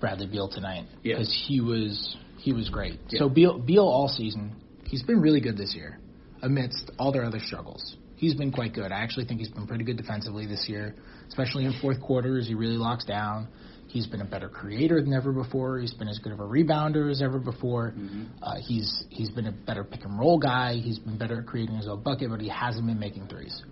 Bradley 0.00 0.26
Beal 0.26 0.48
tonight 0.48 0.86
because 1.02 1.28
yeah. 1.30 1.48
he 1.48 1.60
was 1.60 2.16
he 2.38 2.52
was 2.52 2.68
great. 2.70 2.98
Yeah. 3.08 3.20
So 3.20 3.28
Beal 3.28 3.58
Beal 3.58 3.84
all 3.84 4.08
season 4.08 4.56
he's 4.88 5.02
been 5.02 5.20
really 5.20 5.40
good 5.40 5.56
this 5.56 5.74
year 5.74 5.98
amidst 6.42 6.90
all 6.98 7.12
their 7.12 7.24
other 7.24 7.40
struggles. 7.40 7.96
He's 8.16 8.34
been 8.34 8.50
quite 8.50 8.74
good. 8.74 8.90
I 8.90 9.00
actually 9.00 9.26
think 9.26 9.38
he's 9.38 9.50
been 9.50 9.66
pretty 9.66 9.84
good 9.84 9.96
defensively 9.96 10.46
this 10.46 10.66
year 10.68 10.94
especially 11.28 11.64
in 11.64 11.74
fourth 11.80 12.00
quarters. 12.00 12.48
He 12.48 12.54
really 12.54 12.76
locks 12.76 13.04
down. 13.04 13.48
He's 13.86 14.06
been 14.06 14.20
a 14.20 14.24
better 14.24 14.48
creator 14.48 15.00
than 15.00 15.14
ever 15.14 15.32
before. 15.32 15.78
He's 15.78 15.94
been 15.94 16.08
as 16.08 16.18
good 16.18 16.32
of 16.32 16.40
a 16.40 16.44
rebounder 16.44 17.10
as 17.10 17.22
ever 17.22 17.38
before. 17.38 17.94
Mm-hmm. 17.96 18.24
Uh, 18.42 18.56
he's 18.60 19.04
he's 19.08 19.30
been 19.30 19.46
a 19.46 19.52
better 19.52 19.82
pick 19.82 20.04
and 20.04 20.18
roll 20.18 20.38
guy. 20.38 20.74
He's 20.74 20.98
been 20.98 21.16
better 21.16 21.40
at 21.40 21.46
creating 21.46 21.76
his 21.76 21.88
own 21.88 22.02
bucket, 22.02 22.28
but 22.28 22.40
he 22.40 22.48
hasn't 22.48 22.86
been 22.86 22.98
making 22.98 23.28
threes. 23.28 23.62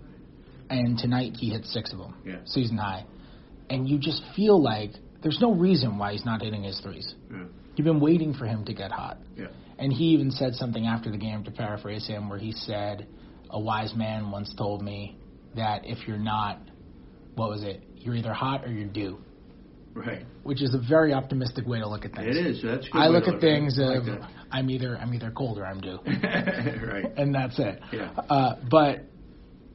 And 0.69 0.97
tonight 0.97 1.33
he 1.37 1.51
hit 1.51 1.65
six 1.65 1.93
of 1.93 1.99
them, 1.99 2.15
yeah. 2.25 2.37
season 2.45 2.77
high. 2.77 3.05
And 3.69 3.87
you 3.87 3.99
just 3.99 4.21
feel 4.35 4.61
like 4.61 4.91
there's 5.21 5.39
no 5.39 5.53
reason 5.53 5.97
why 5.97 6.13
he's 6.13 6.25
not 6.25 6.41
hitting 6.41 6.63
his 6.63 6.79
threes. 6.79 7.13
Yeah. 7.31 7.43
You've 7.75 7.85
been 7.85 7.99
waiting 7.99 8.33
for 8.33 8.45
him 8.45 8.65
to 8.65 8.73
get 8.73 8.91
hot. 8.91 9.19
Yeah. 9.37 9.47
And 9.79 9.93
he 9.93 10.05
even 10.05 10.31
said 10.31 10.55
something 10.55 10.85
after 10.85 11.11
the 11.11 11.17
game, 11.17 11.43
to 11.43 11.51
paraphrase 11.51 12.07
him, 12.07 12.29
where 12.29 12.39
he 12.39 12.51
said, 12.51 13.07
"A 13.49 13.59
wise 13.59 13.93
man 13.93 14.31
once 14.31 14.53
told 14.57 14.81
me 14.81 15.17
that 15.55 15.85
if 15.85 16.07
you're 16.07 16.17
not 16.17 16.59
what 17.37 17.49
was 17.49 17.63
it? 17.63 17.83
You're 17.95 18.15
either 18.15 18.33
hot 18.33 18.65
or 18.65 18.71
you're 18.71 18.89
due. 18.89 19.19
Right. 19.93 20.25
Which 20.43 20.61
is 20.61 20.73
a 20.73 20.79
very 20.79 21.13
optimistic 21.13 21.65
way 21.65 21.79
to 21.79 21.87
look 21.87 22.03
at 22.03 22.13
things. 22.13 22.35
It 22.35 22.45
is. 22.45 22.61
That's. 22.63 22.87
good 22.89 22.99
I 22.99 23.07
look 23.07 23.23
at 23.27 23.35
look 23.35 23.41
things 23.41 23.79
at 23.79 23.97
of 23.97 24.07
like 24.07 24.21
I'm 24.51 24.69
either 24.69 24.97
I'm 24.97 25.13
either 25.13 25.31
cold 25.31 25.57
or 25.57 25.65
I'm 25.65 25.79
due. 25.79 25.99
right. 26.05 27.05
And 27.15 27.33
that's 27.33 27.57
it. 27.59 27.79
Yeah. 27.91 28.11
Uh, 28.29 28.55
but 28.69 29.05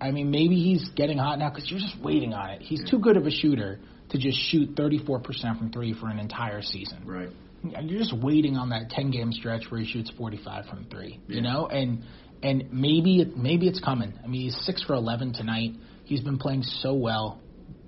I 0.01 0.11
mean, 0.11 0.31
maybe 0.31 0.57
he's 0.57 0.89
getting 0.91 1.19
hot 1.19 1.39
now 1.39 1.51
because 1.51 1.71
you're 1.71 1.81
just 1.81 2.01
waiting 2.01 2.35
on 2.35 2.51
it. 2.51 2.63
He's 2.63 2.83
yeah. 2.85 2.91
too 2.91 2.99
good 2.99 3.17
of 3.17 3.27
a 3.27 3.31
shooter 3.31 3.81
to 4.11 4.19
just 4.19 4.39
shoot 4.51 4.75
34% 4.75 5.59
from 5.59 5.71
three 5.73 5.95
for 5.95 6.09
an 6.09 6.19
entire 6.19 6.63
season. 6.63 7.03
Right. 7.05 7.31
You're 7.65 7.99
just 7.99 8.17
waiting 8.17 8.57
on 8.57 8.71
that 8.71 8.91
10 8.91 9.11
game 9.11 9.33
stretch 9.33 9.65
where 9.71 9.81
he 9.81 9.87
shoots 9.87 10.11
45 10.17 10.67
from 10.67 10.87
three. 10.91 11.21
Yeah. 11.29 11.37
You 11.37 11.43
know, 11.43 11.67
and 11.67 12.05
and 12.43 12.73
maybe 12.73 13.25
maybe 13.37 13.69
it's 13.69 13.81
coming. 13.81 14.19
I 14.23 14.27
mean, 14.27 14.43
he's 14.43 14.57
six 14.65 14.83
for 14.83 14.95
11 14.95 15.35
tonight. 15.35 15.73
He's 16.05 16.21
been 16.21 16.39
playing 16.39 16.63
so 16.63 16.95
well 16.95 17.41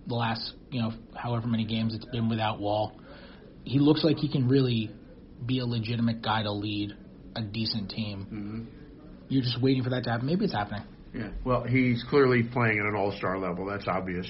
the 0.07 0.15
last 0.15 0.53
you 0.71 0.81
know 0.81 0.93
however 1.17 1.47
many 1.47 1.65
games 1.65 1.95
it's 1.95 2.05
been 2.07 2.29
without 2.29 2.61
Wall. 2.61 2.93
He 3.65 3.79
looks 3.79 4.05
like 4.05 4.19
he 4.19 4.31
can 4.31 4.49
really 4.49 4.91
be 5.45 5.59
a 5.59 5.67
legitimate 5.67 6.23
guy 6.23 6.43
to 6.43 6.53
lead 6.53 6.93
a 7.35 7.43
decent 7.43 7.91
team. 7.91 8.21
Mm-hmm. 8.21 8.65
You're 9.29 9.43
just 9.43 9.61
waiting 9.61 9.83
for 9.83 9.91
that 9.91 10.05
to 10.05 10.11
happen. 10.11 10.27
Maybe 10.27 10.45
it's 10.45 10.55
happening. 10.55 10.83
Yeah. 11.15 11.31
Well, 11.45 11.65
he's 11.65 12.05
clearly 12.11 12.43
playing 12.43 12.79
at 12.79 12.87
an 12.87 12.95
all-star 12.95 13.39
level. 13.39 13.67
That's 13.67 13.89
obvious. 13.89 14.27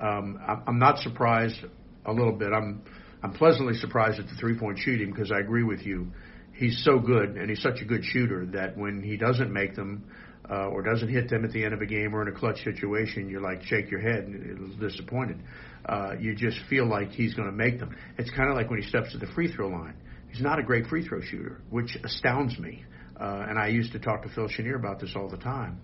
Um, 0.00 0.40
I'm 0.66 0.78
not 0.78 0.98
surprised 0.98 1.56
a 2.04 2.12
little 2.12 2.32
bit. 2.32 2.52
I'm 2.52 2.82
I'm 3.24 3.32
pleasantly 3.32 3.72
surprised 3.72 4.20
at 4.20 4.26
the 4.26 4.34
three-point 4.34 4.80
shooting 4.80 5.10
because 5.10 5.32
I 5.32 5.40
agree 5.40 5.62
with 5.62 5.80
you. 5.80 6.08
He's 6.52 6.82
so 6.84 6.98
good 6.98 7.36
and 7.36 7.48
he's 7.48 7.62
such 7.62 7.80
a 7.80 7.84
good 7.86 8.04
shooter 8.04 8.44
that 8.52 8.76
when 8.76 9.02
he 9.02 9.16
doesn't 9.16 9.50
make 9.50 9.74
them, 9.74 10.04
uh, 10.50 10.66
or 10.66 10.82
doesn't 10.82 11.08
hit 11.08 11.30
them 11.30 11.42
at 11.42 11.50
the 11.50 11.64
end 11.64 11.72
of 11.72 11.80
a 11.80 11.86
game 11.86 12.14
or 12.14 12.20
in 12.20 12.28
a 12.28 12.38
clutch 12.38 12.62
situation, 12.64 13.30
you're 13.30 13.40
like 13.40 13.62
shake 13.62 13.90
your 13.90 14.00
head 14.00 14.24
and 14.24 14.78
disappointed. 14.78 15.42
Uh, 15.88 16.12
you 16.20 16.34
just 16.34 16.58
feel 16.68 16.86
like 16.86 17.12
he's 17.12 17.32
going 17.32 17.48
to 17.48 17.56
make 17.56 17.80
them. 17.80 17.96
It's 18.18 18.28
kind 18.28 18.50
of 18.50 18.56
like 18.56 18.68
when 18.68 18.82
he 18.82 18.86
steps 18.86 19.12
to 19.12 19.18
the 19.18 19.26
free 19.28 19.50
throw 19.50 19.68
line. 19.68 19.94
He's 20.30 20.42
not 20.42 20.58
a 20.58 20.62
great 20.62 20.86
free 20.88 21.08
throw 21.08 21.22
shooter, 21.22 21.62
which 21.70 21.96
astounds 22.04 22.58
me. 22.58 22.84
Uh, 23.18 23.46
and 23.48 23.58
I 23.58 23.68
used 23.68 23.92
to 23.92 23.98
talk 23.98 24.22
to 24.24 24.28
Phil 24.28 24.48
Chenier 24.48 24.76
about 24.76 25.00
this 25.00 25.14
all 25.16 25.30
the 25.30 25.38
time. 25.38 25.80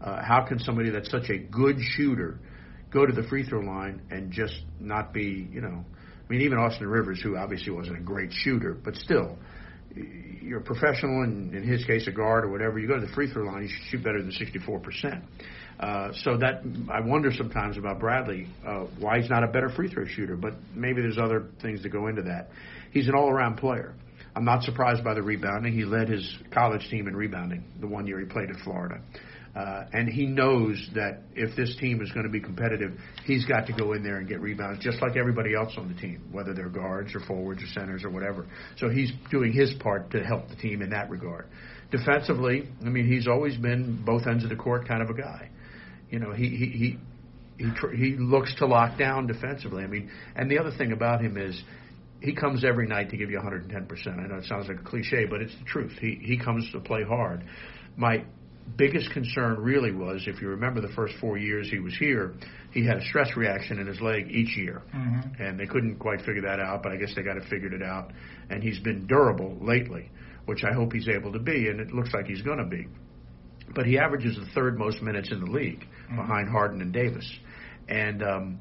Uh, 0.00 0.22
how 0.22 0.46
can 0.46 0.60
somebody 0.60 0.90
that's 0.90 1.10
such 1.10 1.28
a 1.28 1.38
good 1.38 1.76
shooter 1.96 2.38
go 2.92 3.04
to 3.04 3.12
the 3.12 3.24
free 3.24 3.44
throw 3.44 3.62
line 3.62 4.00
and 4.12 4.30
just 4.30 4.54
not 4.78 5.12
be, 5.12 5.48
you 5.50 5.60
know, 5.60 5.84
mean, 6.34 6.46
even 6.46 6.58
Austin 6.58 6.86
Rivers, 6.86 7.20
who 7.22 7.36
obviously 7.36 7.72
wasn't 7.72 7.98
a 7.98 8.02
great 8.02 8.30
shooter, 8.32 8.74
but 8.74 8.94
still, 8.96 9.38
you're 10.42 10.60
a 10.60 10.64
professional, 10.64 11.22
and 11.22 11.54
in 11.54 11.62
his 11.62 11.84
case, 11.84 12.06
a 12.06 12.12
guard 12.12 12.44
or 12.44 12.50
whatever, 12.50 12.78
you 12.78 12.88
go 12.88 12.98
to 12.98 13.06
the 13.06 13.12
free 13.12 13.30
throw 13.30 13.44
line, 13.44 13.62
you 13.62 13.68
should 13.68 13.90
shoot 13.90 14.04
better 14.04 14.20
than 14.20 14.32
64%. 14.32 15.22
Uh, 15.78 16.12
so 16.22 16.36
that 16.36 16.62
I 16.90 17.00
wonder 17.00 17.32
sometimes 17.32 17.76
about 17.76 17.98
Bradley 17.98 18.46
uh, 18.66 18.86
why 18.98 19.20
he's 19.20 19.28
not 19.28 19.42
a 19.42 19.48
better 19.48 19.68
free 19.70 19.88
throw 19.88 20.04
shooter, 20.06 20.36
but 20.36 20.54
maybe 20.72 21.00
there's 21.00 21.18
other 21.18 21.48
things 21.62 21.82
that 21.82 21.88
go 21.88 22.06
into 22.06 22.22
that. 22.22 22.50
He's 22.92 23.08
an 23.08 23.14
all-around 23.14 23.56
player. 23.56 23.94
I'm 24.36 24.44
not 24.44 24.62
surprised 24.62 25.02
by 25.02 25.14
the 25.14 25.22
rebounding. 25.22 25.72
He 25.72 25.84
led 25.84 26.08
his 26.08 26.36
college 26.52 26.88
team 26.90 27.08
in 27.08 27.16
rebounding 27.16 27.64
the 27.80 27.86
one 27.86 28.06
year 28.06 28.20
he 28.20 28.26
played 28.26 28.50
at 28.50 28.56
Florida. 28.64 29.00
Uh, 29.54 29.84
and 29.92 30.08
he 30.08 30.26
knows 30.26 30.84
that 30.94 31.20
if 31.36 31.54
this 31.54 31.76
team 31.76 32.02
is 32.02 32.10
going 32.10 32.26
to 32.26 32.32
be 32.32 32.40
competitive, 32.40 32.92
he's 33.24 33.44
got 33.44 33.66
to 33.66 33.72
go 33.72 33.92
in 33.92 34.02
there 34.02 34.16
and 34.16 34.28
get 34.28 34.40
rebounds, 34.40 34.82
just 34.82 35.00
like 35.00 35.16
everybody 35.16 35.54
else 35.54 35.72
on 35.76 35.86
the 35.86 36.00
team, 36.00 36.28
whether 36.32 36.52
they're 36.52 36.68
guards 36.68 37.14
or 37.14 37.20
forwards 37.20 37.62
or 37.62 37.66
centers 37.66 38.02
or 38.02 38.10
whatever. 38.10 38.46
So 38.78 38.88
he's 38.88 39.12
doing 39.30 39.52
his 39.52 39.72
part 39.74 40.10
to 40.10 40.24
help 40.24 40.48
the 40.48 40.56
team 40.56 40.82
in 40.82 40.90
that 40.90 41.08
regard. 41.08 41.46
Defensively, 41.92 42.68
I 42.84 42.88
mean, 42.88 43.06
he's 43.06 43.28
always 43.28 43.56
been 43.56 44.02
both 44.04 44.26
ends 44.26 44.42
of 44.42 44.50
the 44.50 44.56
court 44.56 44.88
kind 44.88 45.02
of 45.02 45.10
a 45.10 45.14
guy. 45.14 45.50
You 46.10 46.18
know, 46.18 46.32
he 46.32 46.48
he 46.48 46.66
he 46.66 46.98
he, 47.58 47.96
he 47.96 48.16
looks 48.18 48.52
to 48.56 48.66
lock 48.66 48.98
down 48.98 49.28
defensively. 49.28 49.84
I 49.84 49.86
mean, 49.86 50.10
and 50.34 50.50
the 50.50 50.58
other 50.58 50.72
thing 50.76 50.90
about 50.90 51.20
him 51.20 51.36
is 51.36 51.62
he 52.20 52.34
comes 52.34 52.64
every 52.64 52.88
night 52.88 53.10
to 53.10 53.16
give 53.16 53.30
you 53.30 53.38
110%. 53.38 53.70
I 54.06 54.26
know 54.26 54.36
it 54.36 54.44
sounds 54.46 54.66
like 54.66 54.80
a 54.80 54.82
cliche, 54.82 55.26
but 55.26 55.40
it's 55.40 55.54
the 55.58 55.64
truth. 55.64 55.92
He 56.00 56.18
he 56.20 56.38
comes 56.38 56.68
to 56.72 56.80
play 56.80 57.04
hard. 57.04 57.44
My 57.96 58.24
biggest 58.76 59.10
concern 59.12 59.56
really 59.58 59.92
was 59.92 60.24
if 60.26 60.40
you 60.40 60.48
remember 60.48 60.80
the 60.80 60.92
first 60.94 61.14
four 61.20 61.38
years 61.38 61.68
he 61.70 61.78
was 61.78 61.94
here, 61.96 62.34
he 62.72 62.84
had 62.84 62.98
a 62.98 63.04
stress 63.04 63.36
reaction 63.36 63.78
in 63.78 63.86
his 63.86 64.00
leg 64.00 64.30
each 64.30 64.56
year, 64.56 64.82
mm-hmm. 64.94 65.42
and 65.42 65.58
they 65.58 65.66
couldn't 65.66 65.98
quite 65.98 66.20
figure 66.20 66.42
that 66.42 66.60
out. 66.60 66.82
But 66.82 66.92
I 66.92 66.96
guess 66.96 67.14
they 67.14 67.22
got 67.22 67.36
it 67.36 67.44
figured 67.48 67.72
it 67.72 67.82
out, 67.82 68.12
and 68.50 68.62
he's 68.62 68.78
been 68.80 69.06
durable 69.06 69.56
lately, 69.60 70.10
which 70.46 70.64
I 70.64 70.72
hope 70.72 70.92
he's 70.92 71.08
able 71.08 71.32
to 71.32 71.38
be, 71.38 71.68
and 71.68 71.80
it 71.80 71.92
looks 71.92 72.12
like 72.12 72.26
he's 72.26 72.42
going 72.42 72.58
to 72.58 72.64
be. 72.64 72.86
But 73.74 73.86
he 73.86 73.98
averages 73.98 74.36
the 74.36 74.46
third 74.54 74.78
most 74.78 75.02
minutes 75.02 75.30
in 75.30 75.40
the 75.40 75.50
league 75.50 75.80
mm-hmm. 75.80 76.16
behind 76.16 76.48
Harden 76.48 76.80
and 76.80 76.92
Davis, 76.92 77.30
and 77.88 78.22
um, 78.22 78.58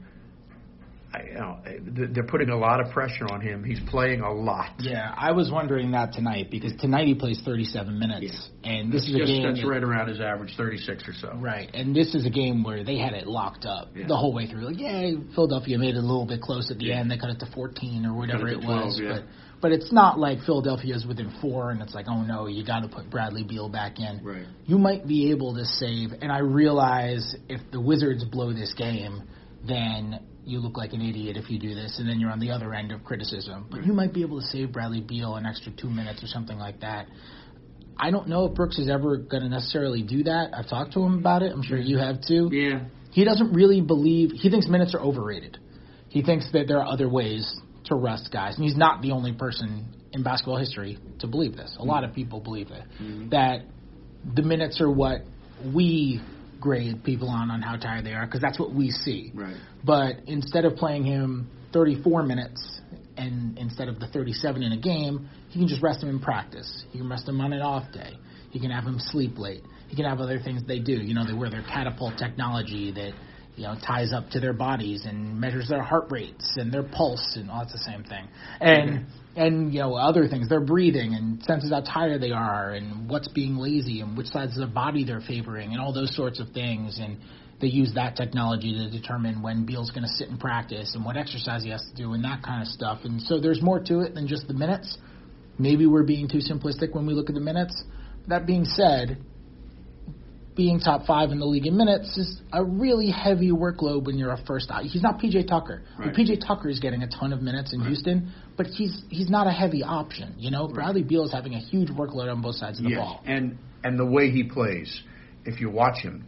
you 1.28 1.34
know, 1.36 1.60
they're 2.14 2.26
putting 2.26 2.50
a 2.50 2.58
lot 2.58 2.80
of 2.80 2.92
pressure 2.92 3.26
on 3.32 3.42
him. 3.42 3.64
He's 3.64 3.80
playing 3.90 4.22
a 4.22 4.34
lot. 4.34 4.74
Yeah, 4.80 5.14
I 5.16 5.32
was 5.32 5.52
wondering 5.52 5.92
that 5.92 6.14
tonight 6.14 6.50
because 6.50 6.74
tonight 6.80 7.08
he 7.08 7.14
plays 7.14 7.40
37 7.46 8.00
minutes, 8.00 8.50
yeah. 8.64 8.72
and 8.72 8.92
this 8.92 9.02
that's 9.02 9.10
is 9.10 9.16
a 9.16 9.26
game 9.26 9.44
that's 9.44 9.62
that, 9.62 9.68
right 9.68 9.84
around 9.84 10.10
his 10.10 10.20
average, 10.20 10.54
36 10.58 11.04
or 11.08 11.14
so. 11.14 11.34
Right, 11.36 11.70
and 11.74 11.96
this 11.96 12.16
is 12.16 12.26
a 12.26 12.30
game 12.30 12.64
where 12.64 12.84
they 12.84 12.98
had 12.98 13.14
it 13.14 13.28
locked 13.28 13.66
up 13.66 13.90
yeah. 13.96 14.08
the 14.08 14.18
whole 14.18 14.34
way 14.34 14.48
through. 14.48 14.66
Like, 14.66 14.80
yeah, 14.80 15.12
Philadelphia 15.36 15.78
made 15.78 15.96
it 15.96 16.00
a 16.00 16.02
little 16.02 16.26
bit 16.26 16.42
close 16.42 16.72
at 16.72 16.80
the 16.80 16.86
yeah. 16.86 17.00
end. 17.00 17.12
They 17.12 17.18
cut 17.18 17.30
it 17.30 17.40
to 17.40 17.52
14 17.54 18.06
or 18.06 18.14
whatever 18.16 18.48
it, 18.48 18.62
12, 18.62 18.66
was, 18.66 19.02
but 19.04 19.24
but 19.62 19.72
it's 19.72 19.94
not 19.94 20.20
like 20.20 20.40
Philadelphia's 20.46 21.06
within 21.08 21.34
four 21.40 21.72
and 21.72 21.82
it's 21.82 21.94
like, 21.94 22.08
oh 22.10 22.22
no, 22.24 22.48
you 22.48 22.66
got 22.66 22.82
to 22.82 22.90
put 22.90 23.10
Bradley 23.10 23.44
Beal 23.44 23.70
back 23.70 23.98
in. 23.98 24.20
Right. 24.22 24.46
You 24.66 24.78
might 24.78 25.08
be 25.08 25.32
able 25.32 25.56
to 25.56 25.64
save, 25.64 26.10
and 26.22 26.32
I 26.32 26.40
realize 26.40 27.34
if 27.48 27.62
the 27.72 27.80
Wizards 27.80 28.26
blow 28.26 28.52
this 28.52 28.74
game, 28.74 29.24
then 29.66 30.20
you 30.46 30.60
look 30.60 30.78
like 30.78 30.94
an 30.94 31.02
idiot 31.02 31.38
if 31.38 31.50
you 31.50 31.60
do 31.60 31.74
this, 31.74 31.98
and 32.00 32.08
then 32.08 32.20
you're 32.20 32.32
on 32.32 32.40
the 32.40 32.52
other 32.52 32.74
end 32.74 32.92
of 32.92 33.04
criticism. 33.04 33.68
But 33.70 33.86
you 33.86 33.94
might 33.94 34.14
be 34.14 34.22
able 34.22 34.40
to 34.42 34.46
save 34.48 34.72
Bradley 34.72 35.02
Beal 35.02 35.36
an 35.36 35.46
extra 35.46 35.72
two 35.72 35.90
minutes 35.90 36.24
or 36.24 36.28
something 36.28 36.58
like 36.58 36.82
that. 36.82 37.08
I 37.98 38.12
don't 38.12 38.28
know 38.28 38.46
if 38.46 38.56
Brooks 38.56 38.80
is 38.80 38.90
ever 38.90 39.18
going 39.18 39.44
to 39.44 39.50
necessarily 39.50 40.02
do 40.02 40.24
that. 40.24 40.52
I've 40.54 40.68
talked 40.68 40.94
to 40.94 41.02
him 41.02 41.20
about 41.20 41.44
it. 41.44 41.52
I'm 41.52 41.64
sure 41.64 41.78
you 41.78 41.98
have 41.98 42.22
too. 42.28 42.50
Yeah. 42.52 42.86
He 43.12 43.24
doesn't 43.24 43.54
really 43.54 43.82
believe. 43.82 44.32
He 44.32 44.50
thinks 44.50 44.68
minutes 44.68 44.96
are 44.96 45.00
overrated. 45.00 45.60
He 46.10 46.24
thinks 46.24 46.52
that 46.54 46.68
there 46.68 46.80
are 46.80 46.86
other 46.86 47.08
ways 47.08 47.56
to 47.86 47.96
rest 47.96 48.30
guys, 48.32 48.56
and 48.56 48.64
he's 48.64 48.78
not 48.78 49.02
the 49.02 49.12
only 49.12 49.34
person 49.34 49.94
in 50.12 50.24
basketball 50.24 50.58
history 50.58 50.98
to 51.20 51.28
believe 51.28 51.56
this. 51.56 51.76
A 51.80 51.84
lot 51.84 52.04
of 52.04 52.14
people 52.14 52.40
believe 52.40 52.70
it. 52.72 52.84
Mm-hmm. 53.02 53.30
That 53.30 53.66
the 54.36 54.42
minutes 54.42 54.80
are 54.80 54.90
what 54.90 55.22
we 55.74 56.22
grade 56.64 57.04
people 57.04 57.30
on 57.30 57.52
on 57.52 57.62
how 57.62 57.76
tired 57.76 58.06
they 58.06 58.14
are 58.14 58.26
because 58.26 58.40
that's 58.40 58.58
what 58.58 58.74
we 58.74 58.90
see. 58.90 59.32
Right. 59.36 59.58
But 59.84 60.22
instead 60.28 60.64
of 60.64 60.78
playing 60.78 61.04
him 61.04 61.52
34 61.74 62.24
minutes 62.24 62.80
and 63.18 63.60
instead 63.60 63.90
of 63.90 64.00
the 64.00 64.08
37 64.08 64.64
in 64.64 64.72
a 64.72 64.78
game, 64.78 65.28
he 65.50 65.60
can 65.60 65.68
just 65.68 65.84
rest 65.84 66.02
him 66.02 66.10
in 66.10 66.20
practice. 66.20 66.86
He 66.92 67.00
can 67.00 67.10
rest 67.10 67.28
him 67.28 67.42
on 67.42 67.52
an 67.52 67.62
off 67.62 67.92
day. 67.92 68.14
He 68.50 68.62
can 68.62 68.72
have 68.72 68.86
him 68.86 68.98
sleep 68.98 69.38
late. 69.38 69.64
He 69.90 69.98
can 69.98 70.06
have 70.06 70.22
other 70.22 70.40
things 70.40 70.62
they 70.66 70.80
do. 70.80 70.94
You 70.94 71.14
know, 71.14 71.26
they 71.28 71.34
wear 71.34 71.50
their 71.50 71.64
catapult 71.64 72.18
technology 72.18 72.94
that 72.94 73.12
you 73.58 73.64
know 73.64 73.76
ties 73.86 74.14
up 74.14 74.30
to 74.30 74.40
their 74.40 74.54
bodies 74.54 75.06
and 75.06 75.40
measures 75.40 75.68
their 75.68 75.84
heart 75.84 76.06
rates 76.10 76.54
and 76.56 76.74
their 76.74 76.84
pulse 76.84 77.36
and 77.36 77.52
all 77.52 77.60
that's 77.60 77.74
the 77.74 77.80
same 77.80 78.04
thing. 78.04 78.28
And 78.62 78.90
mm-hmm 78.90 79.23
and 79.36 79.74
you 79.74 79.80
know 79.80 79.96
other 79.96 80.28
things. 80.28 80.50
Their 80.50 80.62
breathing 80.62 81.14
and 81.14 81.44
senses 81.44 81.72
how 81.72 81.82
tired 81.82 82.22
they 82.22 82.32
are 82.32 82.72
and 82.72 83.10
what's 83.10 83.28
being 83.28 83.58
lazy 83.58 84.02
and 84.02 84.18
which 84.18 84.28
sides 84.28 84.58
of 84.58 84.68
the 84.68 84.74
body 84.74 85.04
they're 85.04 85.22
favoring 85.22 85.72
and 85.72 85.82
all 85.82 85.94
those 85.94 86.16
sorts 86.16 86.40
of 86.40 86.50
things. 86.50 87.00
And 87.00 87.18
they 87.62 87.68
use 87.68 87.94
that 87.96 88.16
technology 88.16 88.74
to 88.74 88.90
determine 88.90 89.42
when 89.42 89.66
Beal's 89.66 89.92
going 89.92 90.04
to 90.04 90.10
sit 90.10 90.28
in 90.30 90.38
practice 90.38 90.96
and 90.96 91.06
what 91.06 91.18
exercise 91.18 91.64
he 91.64 91.70
has 91.70 91.84
to 91.90 91.96
do 91.96 92.14
and 92.14 92.24
that 92.24 92.44
kind 92.44 92.62
of 92.62 92.68
stuff. 92.68 93.00
And 93.04 93.22
so 93.22 93.40
there's 93.40 93.62
more 93.62 93.80
to 93.86 94.02
it 94.02 94.14
than 94.14 94.28
just 94.28 94.48
the 94.48 94.54
minutes. 94.54 94.98
Maybe 95.58 95.86
we're 95.86 96.04
being 96.04 96.28
too 96.28 96.40
simplistic 96.40 96.94
when 96.94 97.06
we 97.06 97.14
look 97.14 97.30
at 97.30 97.36
the 97.36 97.42
minutes. 97.42 97.84
That 98.28 98.46
being 98.46 98.66
said 98.66 99.18
being 100.56 100.80
top 100.80 101.06
five 101.06 101.32
in 101.32 101.40
the 101.40 101.46
league 101.46 101.66
in 101.66 101.76
minutes 101.76 102.18
is 102.18 102.42
a 102.52 102.64
really 102.64 103.10
heavy 103.10 103.52
workload 103.52 104.06
when 104.06 104.18
you're 104.18 104.32
a 104.32 104.44
first. 104.46 104.72
He's 104.84 105.02
not 105.02 105.20
PJ 105.20 105.48
Tucker. 105.48 105.84
Right. 105.98 106.14
PJ 106.14 106.46
Tucker 106.46 106.70
is 106.70 106.80
getting 106.80 107.04
a 107.04 107.08
ton 107.08 107.34
of 107.34 107.42
minutes 107.42 107.74
in 107.74 107.80
right. 107.80 107.88
Houston, 107.88 108.32
but 108.58 108.68
he's 108.68 109.04
he's 109.10 109.30
not 109.30 109.48
a 109.48 109.52
heavy 109.52 109.84
option. 109.84 110.36
You 110.38 110.52
know, 110.52 110.66
right. 110.66 110.76
Bradley 110.76 111.04
Beal 111.04 111.26
is 111.26 111.32
having 111.32 111.54
a 111.54 111.60
huge 111.60 111.90
workload 111.90 112.32
on 112.32 112.42
both 112.42 112.56
sides 112.56 112.78
of 112.78 112.86
the 112.86 112.92
yes. 112.92 113.00
ball. 113.00 113.22
And 113.26 113.58
and 113.84 114.00
the 114.00 114.06
way 114.06 114.30
he 114.30 114.44
plays, 114.44 115.02
if 115.46 115.60
you 115.60 115.70
watch 115.70 116.02
him, 116.02 116.26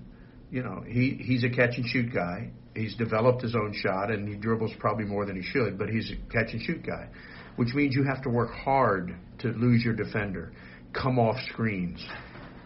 you 0.51 0.63
know 0.63 0.83
he 0.87 1.19
he's 1.23 1.43
a 1.43 1.49
catch 1.49 1.77
and 1.77 1.85
shoot 1.85 2.13
guy. 2.13 2.51
He's 2.75 2.95
developed 2.95 3.41
his 3.41 3.55
own 3.55 3.73
shot, 3.73 4.11
and 4.11 4.27
he 4.27 4.35
dribbles 4.35 4.71
probably 4.79 5.05
more 5.05 5.25
than 5.25 5.37
he 5.37 5.43
should, 5.43 5.77
but 5.77 5.87
he's 5.89 6.11
a 6.11 6.15
catch 6.31 6.51
and 6.51 6.61
shoot 6.61 6.85
guy, 6.85 7.07
which 7.55 7.73
means 7.73 7.95
you 7.95 8.03
have 8.03 8.21
to 8.23 8.29
work 8.29 8.51
hard 8.51 9.15
to 9.39 9.49
lose 9.49 9.83
your 9.83 9.93
defender, 9.93 10.51
come 10.91 11.17
off 11.17 11.37
screens. 11.53 12.05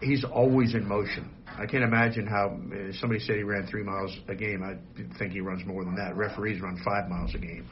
He's 0.02 0.24
always 0.24 0.74
in 0.74 0.88
motion 0.88 1.30
I 1.58 1.66
can't 1.66 1.84
imagine 1.84 2.26
how 2.26 2.58
somebody 3.00 3.20
said 3.20 3.36
he 3.36 3.42
ran 3.42 3.66
three 3.66 3.82
miles 3.82 4.16
a 4.28 4.34
game. 4.34 4.62
I 4.62 4.76
think 5.18 5.32
he 5.32 5.40
runs 5.40 5.64
more 5.66 5.84
than 5.84 5.96
that. 5.96 6.16
Referees 6.16 6.60
run 6.60 6.80
five 6.84 7.08
miles 7.08 7.34
a 7.34 7.38
game. 7.38 7.66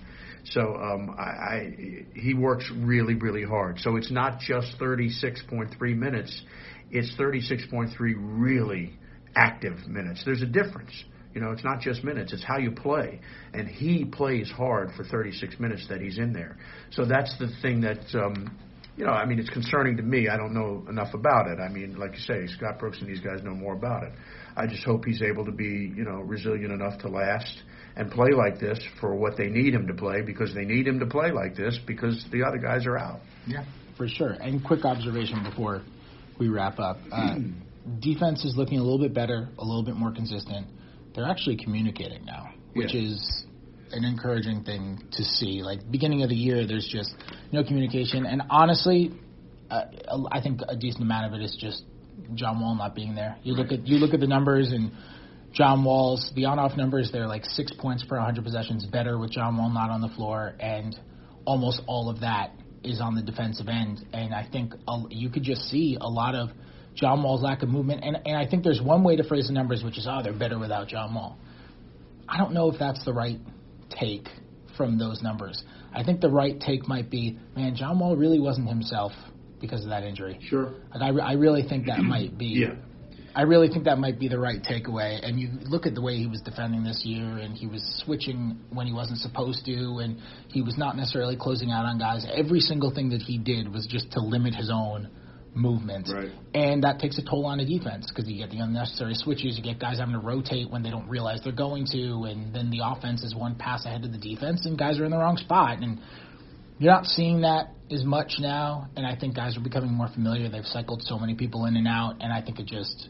So 0.44 0.76
um, 0.76 1.14
I, 1.18 1.22
I, 1.22 2.04
he 2.14 2.34
works 2.34 2.70
really, 2.74 3.14
really 3.14 3.44
hard. 3.44 3.78
So 3.80 3.96
it's 3.96 4.10
not 4.10 4.40
just 4.40 4.78
36.3 4.80 5.96
minutes; 5.96 6.42
it's 6.90 7.14
36.3 7.18 7.92
really 7.98 8.92
active 9.34 9.86
minutes. 9.86 10.22
There's 10.24 10.42
a 10.42 10.46
difference. 10.46 10.92
You 11.34 11.42
know, 11.42 11.50
it's 11.50 11.64
not 11.64 11.80
just 11.80 12.02
minutes; 12.04 12.32
it's 12.32 12.44
how 12.44 12.58
you 12.58 12.70
play. 12.70 13.20
And 13.52 13.68
he 13.68 14.04
plays 14.04 14.50
hard 14.50 14.90
for 14.96 15.04
36 15.04 15.58
minutes 15.60 15.86
that 15.88 16.00
he's 16.00 16.18
in 16.18 16.32
there. 16.32 16.56
So 16.92 17.04
that's 17.04 17.36
the 17.38 17.48
thing 17.62 17.82
that 17.82 18.04
um, 18.14 18.56
you 18.98 19.04
know, 19.04 19.12
I 19.12 19.24
mean, 19.26 19.38
it's 19.38 19.48
concerning 19.48 19.96
to 19.98 20.02
me. 20.02 20.28
I 20.28 20.36
don't 20.36 20.52
know 20.52 20.84
enough 20.90 21.14
about 21.14 21.46
it. 21.46 21.60
I 21.60 21.68
mean, 21.68 21.96
like 21.96 22.14
you 22.14 22.18
say, 22.18 22.48
Scott 22.48 22.80
Brooks 22.80 22.98
and 23.00 23.08
these 23.08 23.20
guys 23.20 23.44
know 23.44 23.54
more 23.54 23.74
about 23.74 24.02
it. 24.02 24.12
I 24.56 24.66
just 24.66 24.82
hope 24.84 25.04
he's 25.04 25.22
able 25.22 25.44
to 25.44 25.52
be, 25.52 25.92
you 25.96 26.04
know, 26.04 26.16
resilient 26.16 26.72
enough 26.72 26.98
to 27.02 27.08
last 27.08 27.62
and 27.94 28.10
play 28.10 28.30
like 28.32 28.58
this 28.58 28.80
for 29.00 29.14
what 29.14 29.36
they 29.36 29.46
need 29.46 29.72
him 29.72 29.86
to 29.86 29.94
play 29.94 30.22
because 30.22 30.52
they 30.52 30.64
need 30.64 30.88
him 30.88 30.98
to 30.98 31.06
play 31.06 31.30
like 31.30 31.54
this 31.54 31.78
because 31.86 32.26
the 32.32 32.42
other 32.42 32.58
guys 32.58 32.86
are 32.86 32.98
out. 32.98 33.20
Yeah, 33.46 33.64
for 33.96 34.08
sure. 34.08 34.32
And 34.32 34.64
quick 34.64 34.84
observation 34.84 35.44
before 35.44 35.82
we 36.40 36.48
wrap 36.48 36.80
up. 36.80 36.98
Uh, 37.12 37.36
defense 38.00 38.44
is 38.44 38.56
looking 38.56 38.80
a 38.80 38.82
little 38.82 38.98
bit 38.98 39.14
better, 39.14 39.48
a 39.58 39.64
little 39.64 39.84
bit 39.84 39.94
more 39.94 40.12
consistent. 40.12 40.66
They're 41.14 41.28
actually 41.28 41.56
communicating 41.56 42.24
now, 42.24 42.52
which 42.72 42.94
yeah. 42.94 43.12
is 43.12 43.44
an 43.92 44.04
encouraging 44.04 44.64
thing 44.64 45.02
to 45.12 45.22
see. 45.22 45.62
Like 45.62 45.90
beginning 45.90 46.22
of 46.22 46.28
the 46.28 46.34
year, 46.34 46.66
there's 46.66 46.88
just 46.90 47.14
no 47.52 47.64
communication, 47.64 48.26
and 48.26 48.42
honestly, 48.50 49.12
uh, 49.70 49.84
I 50.30 50.40
think 50.40 50.60
a 50.66 50.76
decent 50.76 51.02
amount 51.02 51.32
of 51.32 51.40
it 51.40 51.44
is 51.44 51.56
just 51.60 51.82
John 52.34 52.60
Wall 52.60 52.74
not 52.74 52.94
being 52.94 53.14
there. 53.14 53.36
You 53.42 53.54
look 53.54 53.72
at 53.72 53.86
you 53.86 53.98
look 53.98 54.14
at 54.14 54.20
the 54.20 54.28
numbers 54.28 54.72
and. 54.72 54.92
John 55.50 55.82
Wall's 55.82 56.30
the 56.36 56.44
on-off 56.44 56.76
numbers 56.76 57.08
they're 57.10 57.26
like 57.26 57.42
six 57.46 57.72
points 57.72 58.04
per 58.04 58.16
100 58.16 58.44
possessions 58.44 58.84
better 58.84 59.18
with 59.18 59.30
John 59.30 59.56
Wall 59.56 59.70
not 59.70 59.88
on 59.88 60.02
the 60.02 60.10
floor, 60.10 60.54
and 60.60 60.94
almost 61.46 61.80
all 61.86 62.10
of 62.10 62.20
that 62.20 62.52
is 62.84 63.00
on 63.00 63.14
the 63.14 63.22
defensive 63.22 63.68
end. 63.68 64.04
And 64.12 64.34
I 64.34 64.46
think 64.50 64.74
you 65.10 65.30
could 65.30 65.42
just 65.42 65.62
see 65.62 65.96
a 66.00 66.06
lot 66.06 66.34
of 66.34 66.50
John 66.94 67.22
Wall's 67.22 67.42
lack 67.42 67.62
of 67.62 67.68
movement. 67.68 68.02
And, 68.04 68.18
and 68.26 68.36
I 68.36 68.46
think 68.48 68.64
there's 68.64 68.80
one 68.82 69.04
way 69.04 69.16
to 69.16 69.24
phrase 69.24 69.46
the 69.46 69.52
numbers, 69.52 69.82
which 69.84 69.98
is, 69.98 70.06
oh, 70.08 70.20
they're 70.22 70.32
better 70.32 70.58
without 70.58 70.88
John 70.88 71.14
Wall. 71.14 71.38
I 72.28 72.36
don't 72.36 72.52
know 72.52 72.70
if 72.70 72.78
that's 72.78 73.04
the 73.04 73.12
right 73.12 73.38
take 73.98 74.28
from 74.76 74.98
those 74.98 75.22
numbers. 75.22 75.62
I 75.92 76.04
think 76.04 76.20
the 76.20 76.30
right 76.30 76.58
take 76.60 76.86
might 76.88 77.10
be, 77.10 77.38
man, 77.56 77.74
John 77.74 77.98
Wall 77.98 78.16
really 78.16 78.38
wasn't 78.38 78.68
himself 78.68 79.12
because 79.60 79.82
of 79.82 79.90
that 79.90 80.04
injury. 80.04 80.38
Sure. 80.48 80.74
Like 80.94 81.02
I, 81.02 81.08
re- 81.08 81.22
I 81.22 81.32
really 81.32 81.62
think 81.68 81.86
that 81.86 81.98
might 82.02 82.38
be. 82.38 82.46
Yeah. 82.46 82.74
I 83.34 83.42
really 83.42 83.68
think 83.68 83.84
that 83.84 83.98
might 83.98 84.18
be 84.18 84.26
the 84.26 84.38
right 84.38 84.60
takeaway. 84.62 85.20
And 85.22 85.38
you 85.38 85.50
look 85.66 85.86
at 85.86 85.94
the 85.94 86.00
way 86.00 86.16
he 86.16 86.26
was 86.26 86.40
defending 86.40 86.82
this 86.82 87.02
year, 87.04 87.38
and 87.38 87.56
he 87.56 87.66
was 87.66 87.82
switching 88.04 88.58
when 88.72 88.86
he 88.86 88.92
wasn't 88.92 89.18
supposed 89.18 89.64
to, 89.66 89.98
and 89.98 90.18
he 90.48 90.62
was 90.62 90.76
not 90.76 90.96
necessarily 90.96 91.36
closing 91.36 91.70
out 91.70 91.84
on 91.84 91.98
guys. 91.98 92.26
Every 92.32 92.60
single 92.60 92.92
thing 92.92 93.10
that 93.10 93.22
he 93.22 93.38
did 93.38 93.72
was 93.72 93.86
just 93.86 94.10
to 94.12 94.20
limit 94.20 94.54
his 94.54 94.70
own 94.72 95.08
movement. 95.54 96.08
Right. 96.12 96.30
And 96.54 96.82
that 96.84 96.98
takes 96.98 97.18
a 97.18 97.22
toll 97.22 97.46
on 97.46 97.58
the 97.58 97.64
defense 97.64 98.10
because 98.10 98.28
you 98.30 98.38
get 98.38 98.50
the 98.50 98.58
unnecessary 98.58 99.14
switches. 99.14 99.56
You 99.56 99.62
get 99.62 99.78
guys 99.78 99.98
having 99.98 100.14
to 100.14 100.20
rotate 100.20 100.70
when 100.70 100.82
they 100.82 100.90
don't 100.90 101.08
realize 101.08 101.40
they're 101.42 101.52
going 101.52 101.86
to, 101.92 102.24
and 102.24 102.54
then 102.54 102.70
the 102.70 102.80
offense 102.84 103.22
is 103.22 103.34
one 103.34 103.56
pass 103.56 103.84
ahead 103.84 104.04
of 104.04 104.12
the 104.12 104.18
defense, 104.18 104.66
and 104.66 104.78
guys 104.78 105.00
are 105.00 105.04
in 105.04 105.10
the 105.10 105.18
wrong 105.18 105.36
spot. 105.36 105.78
And 105.78 106.00
You're 106.78 106.92
not 106.92 107.06
seeing 107.06 107.40
that 107.42 107.74
as 107.90 108.04
much 108.04 108.34
now, 108.38 108.88
and 108.96 109.06
I 109.06 109.16
think 109.16 109.34
guys 109.34 109.56
are 109.56 109.60
becoming 109.60 109.92
more 109.92 110.08
familiar. 110.08 110.48
They've 110.48 110.64
cycled 110.64 111.02
so 111.02 111.18
many 111.18 111.34
people 111.34 111.64
in 111.66 111.76
and 111.76 111.88
out, 111.88 112.16
and 112.20 112.32
I 112.32 112.42
think 112.42 112.60
it 112.60 112.66
just 112.66 113.08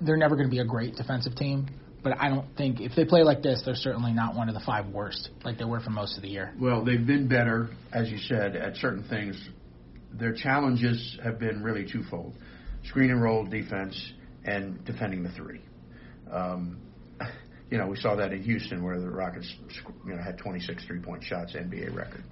they're 0.00 0.16
never 0.16 0.36
going 0.36 0.46
to 0.46 0.50
be 0.50 0.60
a 0.60 0.64
great 0.64 0.94
defensive 0.94 1.34
team. 1.36 1.68
But 2.02 2.16
I 2.20 2.28
don't 2.28 2.46
think 2.56 2.80
if 2.80 2.92
they 2.94 3.04
play 3.04 3.22
like 3.22 3.42
this, 3.42 3.62
they're 3.64 3.74
certainly 3.74 4.12
not 4.12 4.36
one 4.36 4.48
of 4.48 4.54
the 4.54 4.60
five 4.64 4.86
worst 4.86 5.30
like 5.44 5.58
they 5.58 5.64
were 5.64 5.80
for 5.80 5.90
most 5.90 6.16
of 6.16 6.22
the 6.22 6.28
year. 6.28 6.54
Well, 6.60 6.84
they've 6.84 7.04
been 7.04 7.26
better, 7.26 7.70
as 7.92 8.08
you 8.08 8.18
said, 8.18 8.54
at 8.54 8.76
certain 8.76 9.04
things. 9.08 9.36
Their 10.12 10.32
challenges 10.32 11.18
have 11.22 11.38
been 11.38 11.62
really 11.62 11.86
twofold: 11.90 12.34
screen 12.84 13.10
and 13.10 13.22
roll 13.22 13.44
defense 13.44 14.12
and 14.44 14.84
defending 14.84 15.22
the 15.22 15.30
three. 15.30 15.60
Um, 16.30 16.78
you 17.70 17.78
know, 17.78 17.86
we 17.86 17.96
saw 17.96 18.16
that 18.16 18.32
in 18.32 18.42
Houston 18.42 18.82
where 18.82 18.98
the 18.98 19.10
Rockets, 19.10 19.52
you 20.06 20.14
know, 20.14 20.22
had 20.22 20.38
26 20.38 20.84
three-point 20.86 21.22
shots, 21.22 21.54
NBA 21.54 21.94
record. 21.94 22.24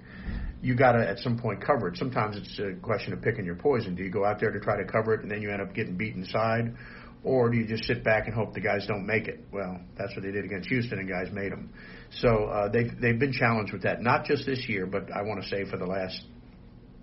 You 0.61 0.75
got 0.75 0.93
to 0.93 1.07
at 1.07 1.19
some 1.19 1.37
point 1.37 1.63
cover 1.63 1.89
it. 1.89 1.97
Sometimes 1.97 2.35
it's 2.37 2.59
a 2.59 2.79
question 2.81 3.13
of 3.13 3.21
picking 3.21 3.45
your 3.45 3.55
poison. 3.55 3.95
Do 3.95 4.03
you 4.03 4.09
go 4.09 4.25
out 4.25 4.39
there 4.39 4.51
to 4.51 4.59
try 4.59 4.75
to 4.75 4.85
cover 4.85 5.13
it 5.13 5.21
and 5.21 5.29
then 5.29 5.41
you 5.41 5.51
end 5.51 5.61
up 5.61 5.75
getting 5.75 5.95
beat 5.95 6.15
inside, 6.15 6.75
or 7.23 7.49
do 7.49 7.57
you 7.57 7.67
just 7.67 7.83
sit 7.83 8.03
back 8.03 8.25
and 8.25 8.33
hope 8.33 8.53
the 8.53 8.61
guys 8.61 8.87
don't 8.87 9.05
make 9.05 9.27
it? 9.27 9.45
Well, 9.51 9.79
that's 9.97 10.15
what 10.15 10.23
they 10.23 10.31
did 10.31 10.45
against 10.45 10.69
Houston, 10.69 10.97
and 10.97 11.07
guys 11.07 11.31
made 11.31 11.51
them. 11.51 11.71
So 12.09 12.45
uh, 12.45 12.69
they've 12.69 12.89
they've 12.99 13.19
been 13.19 13.33
challenged 13.33 13.73
with 13.73 13.83
that, 13.83 14.01
not 14.01 14.25
just 14.25 14.45
this 14.45 14.67
year, 14.67 14.87
but 14.87 15.11
I 15.11 15.21
want 15.21 15.43
to 15.43 15.47
say 15.47 15.69
for 15.69 15.77
the 15.77 15.85
last 15.85 16.23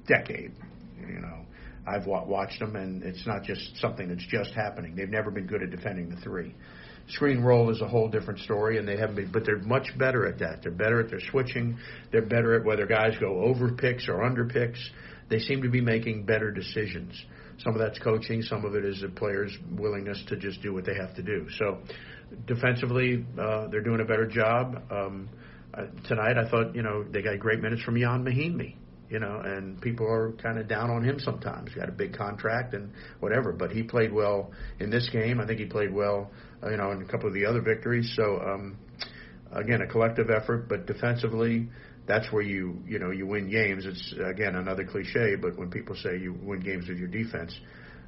decade. 0.06 0.52
You 1.00 1.20
know, 1.20 1.44
I've 1.86 2.06
watched 2.06 2.58
them, 2.60 2.76
and 2.76 3.02
it's 3.02 3.26
not 3.26 3.42
just 3.42 3.76
something 3.78 4.08
that's 4.08 4.26
just 4.26 4.50
happening. 4.54 4.94
They've 4.96 5.08
never 5.08 5.30
been 5.30 5.46
good 5.46 5.62
at 5.62 5.70
defending 5.70 6.08
the 6.08 6.16
three. 6.16 6.54
Screen 7.08 7.42
roll 7.42 7.70
is 7.70 7.82
a 7.82 7.88
whole 7.88 8.08
different 8.08 8.40
story, 8.40 8.78
and 8.78 8.88
they 8.88 8.96
haven't 8.96 9.16
been, 9.16 9.30
but 9.30 9.44
they're 9.44 9.58
much 9.58 9.88
better 9.98 10.26
at 10.26 10.38
that. 10.38 10.62
They're 10.62 10.72
better 10.72 11.00
at 11.00 11.10
their 11.10 11.20
switching. 11.30 11.76
They're 12.10 12.24
better 12.24 12.58
at 12.58 12.64
whether 12.64 12.86
guys 12.86 13.12
go 13.20 13.42
over 13.42 13.72
picks 13.72 14.08
or 14.08 14.22
under 14.22 14.46
picks. 14.46 14.78
They 15.28 15.38
seem 15.38 15.62
to 15.62 15.68
be 15.68 15.82
making 15.82 16.24
better 16.24 16.50
decisions. 16.50 17.12
Some 17.58 17.74
of 17.74 17.78
that's 17.78 17.98
coaching. 17.98 18.42
Some 18.42 18.64
of 18.64 18.74
it 18.74 18.84
is 18.84 19.02
the 19.02 19.08
players' 19.08 19.56
willingness 19.72 20.22
to 20.28 20.36
just 20.36 20.62
do 20.62 20.72
what 20.72 20.86
they 20.86 20.94
have 20.94 21.14
to 21.16 21.22
do. 21.22 21.46
So, 21.58 21.78
defensively, 22.46 23.24
uh, 23.38 23.68
they're 23.68 23.82
doing 23.82 24.00
a 24.00 24.04
better 24.04 24.26
job. 24.26 24.82
Um, 24.90 25.28
uh, 25.74 25.86
tonight, 26.08 26.38
I 26.38 26.48
thought 26.48 26.74
you 26.74 26.82
know 26.82 27.04
they 27.04 27.20
got 27.20 27.38
great 27.38 27.60
minutes 27.60 27.82
from 27.82 27.98
Ian 27.98 28.24
Mahinmi 28.24 28.76
you 29.14 29.20
know, 29.20 29.40
and 29.44 29.80
people 29.80 30.10
are 30.10 30.32
kind 30.42 30.58
of 30.58 30.66
down 30.66 30.90
on 30.90 31.04
him 31.04 31.20
sometimes. 31.20 31.72
He 31.72 31.78
got 31.78 31.88
a 31.88 31.92
big 31.92 32.16
contract 32.16 32.74
and 32.74 32.90
whatever, 33.20 33.52
but 33.52 33.70
he 33.70 33.84
played 33.84 34.12
well 34.12 34.50
in 34.80 34.90
this 34.90 35.08
game. 35.08 35.38
I 35.38 35.46
think 35.46 35.60
he 35.60 35.66
played 35.66 35.94
well, 35.94 36.32
uh, 36.64 36.70
you 36.70 36.76
know, 36.76 36.90
in 36.90 37.00
a 37.00 37.04
couple 37.04 37.28
of 37.28 37.32
the 37.32 37.46
other 37.46 37.60
victories. 37.60 38.12
So 38.16 38.40
um, 38.40 38.76
again, 39.52 39.82
a 39.82 39.86
collective 39.86 40.30
effort, 40.30 40.68
but 40.68 40.86
defensively, 40.86 41.68
that's 42.08 42.32
where 42.32 42.42
you 42.42 42.82
you 42.88 42.98
know 42.98 43.12
you 43.12 43.24
win 43.24 43.48
games. 43.48 43.86
It's 43.86 44.14
again 44.28 44.56
another 44.56 44.84
cliche, 44.84 45.36
but 45.40 45.56
when 45.56 45.70
people 45.70 45.94
say 45.94 46.18
you 46.18 46.36
win 46.42 46.58
games 46.58 46.88
with 46.88 46.98
your 46.98 47.06
defense, 47.06 47.56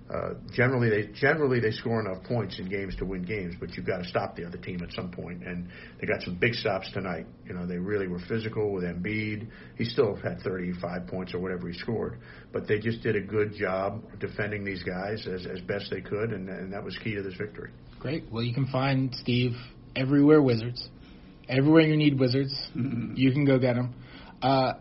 uh, 0.09 0.35
generally 0.53 0.89
they 0.89 1.13
generally 1.15 1.59
they 1.59 1.73
score 1.73 2.01
enough 2.01 2.23
points 2.25 2.61
in 2.61 2.69
games 2.69 2.95
to 2.97 3.05
win 3.05 3.23
games, 3.23 3.55
but 3.59 3.77
you've 3.77 3.87
got 3.87 3.99
to 3.99 4.05
stop 4.05 4.37
the 4.37 4.45
other 4.45 4.59
team 4.59 4.81
at 4.83 4.93
some 4.93 5.11
point. 5.11 5.43
And 5.45 5.69
they 6.01 6.07
got 6.07 6.23
some 6.23 6.37
big 6.37 6.55
stops 6.55 6.91
tonight. 6.93 7.27
You 7.45 7.55
know, 7.55 7.67
they 7.67 7.79
really 7.79 8.07
were 8.07 8.21
physical 8.29 8.73
with 8.73 8.85
Embiid. 8.85 9.49
He 9.77 9.85
still 9.85 10.15
had 10.17 10.41
35 10.43 11.09
points 11.09 11.35
or 11.35 11.41
whatever 11.41 11.69
he 11.69 11.77
scored, 11.77 12.21
but 12.53 12.69
they 12.69 12.79
just 12.79 13.03
did 13.03 13.17
a 13.17 13.21
good 13.21 13.55
job 13.55 14.03
defending 14.21 14.65
these 14.65 14.83
guys 14.85 15.27
as 15.27 15.45
as 15.45 15.61
best 15.63 15.91
they 15.91 16.01
could, 16.01 16.33
and 16.33 16.49
and 16.49 16.73
that 16.73 16.85
was 16.85 16.97
key 17.03 17.15
to 17.17 17.23
this 17.23 17.35
victory. 17.35 17.71
Great. 17.99 18.25
Well, 18.31 18.45
you 18.45 18.55
can 18.55 18.67
find 18.67 19.13
Steve 19.15 19.57
everywhere. 19.97 20.41
Wizards, 20.41 20.89
everywhere 21.49 21.83
you 21.83 21.97
need 21.97 22.19
Wizards, 22.21 22.55
mm-hmm. 22.77 23.15
you 23.17 23.33
can 23.33 23.45
go 23.45 23.59
get 23.59 23.75
them. 23.75 23.95
Uh, 24.41 24.75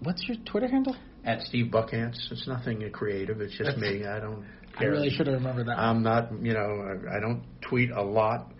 what's 0.00 0.26
your 0.26 0.38
Twitter 0.46 0.68
handle? 0.68 0.96
At 1.26 1.42
Steve 1.42 1.66
Buckhantz. 1.66 2.30
It's 2.30 2.46
nothing 2.46 2.88
creative. 2.92 3.40
It's 3.40 3.56
just 3.58 3.76
me. 3.76 4.06
I 4.06 4.20
don't. 4.20 4.44
Care. 4.78 4.88
I 4.88 4.92
really 4.92 5.10
should 5.10 5.26
have 5.26 5.34
remembered 5.34 5.66
that. 5.66 5.78
I'm 5.78 6.02
not. 6.02 6.32
You 6.40 6.54
know, 6.54 7.00
I 7.14 7.20
don't 7.20 7.42
tweet 7.60 7.90
a 7.90 8.02
lot. 8.02 8.52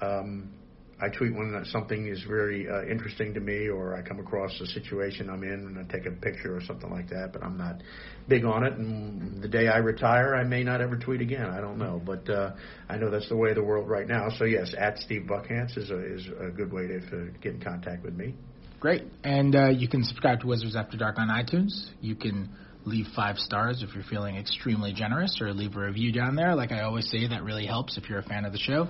Um, 0.00 0.52
I 1.00 1.08
tweet 1.08 1.34
when 1.34 1.60
something 1.64 2.06
is 2.06 2.22
very 2.28 2.68
uh, 2.68 2.84
interesting 2.84 3.34
to 3.34 3.40
me, 3.40 3.68
or 3.68 3.96
I 3.96 4.02
come 4.02 4.20
across 4.20 4.52
a 4.60 4.66
situation 4.66 5.28
I'm 5.28 5.42
in, 5.42 5.50
and 5.50 5.78
I 5.78 5.82
take 5.92 6.06
a 6.06 6.12
picture 6.12 6.56
or 6.56 6.60
something 6.60 6.90
like 6.90 7.10
that. 7.10 7.32
But 7.32 7.42
I'm 7.42 7.58
not 7.58 7.82
big 8.28 8.44
on 8.44 8.64
it. 8.64 8.74
And 8.74 9.42
the 9.42 9.48
day 9.48 9.66
I 9.66 9.78
retire, 9.78 10.36
I 10.36 10.44
may 10.44 10.62
not 10.62 10.80
ever 10.80 10.96
tweet 10.96 11.20
again. 11.20 11.46
I 11.46 11.60
don't 11.60 11.78
know, 11.78 12.00
but 12.04 12.30
uh, 12.30 12.52
I 12.88 12.98
know 12.98 13.10
that's 13.10 13.28
the 13.28 13.36
way 13.36 13.50
of 13.50 13.56
the 13.56 13.64
world 13.64 13.88
right 13.88 14.06
now. 14.06 14.28
So 14.38 14.44
yes, 14.44 14.72
at 14.78 14.98
Steve 14.98 15.22
Buckhantz 15.22 15.76
is 15.76 15.90
a 15.90 16.14
is 16.14 16.28
a 16.40 16.50
good 16.50 16.72
way 16.72 16.86
to, 16.86 17.00
to 17.00 17.32
get 17.40 17.54
in 17.54 17.60
contact 17.60 18.04
with 18.04 18.14
me. 18.14 18.36
Great. 18.82 19.04
And 19.22 19.54
uh, 19.54 19.68
you 19.68 19.86
can 19.86 20.02
subscribe 20.02 20.40
to 20.40 20.48
Wizards 20.48 20.74
After 20.74 20.96
Dark 20.96 21.16
on 21.16 21.28
iTunes. 21.28 21.70
You 22.00 22.16
can 22.16 22.48
leave 22.84 23.06
five 23.14 23.36
stars 23.38 23.80
if 23.80 23.94
you're 23.94 24.02
feeling 24.02 24.34
extremely 24.34 24.92
generous, 24.92 25.38
or 25.40 25.52
leave 25.52 25.76
a 25.76 25.80
review 25.82 26.10
down 26.10 26.34
there. 26.34 26.56
Like 26.56 26.72
I 26.72 26.80
always 26.80 27.08
say, 27.08 27.28
that 27.28 27.44
really 27.44 27.64
helps 27.64 27.96
if 27.96 28.10
you're 28.10 28.18
a 28.18 28.24
fan 28.24 28.44
of 28.44 28.50
the 28.50 28.58
show. 28.58 28.88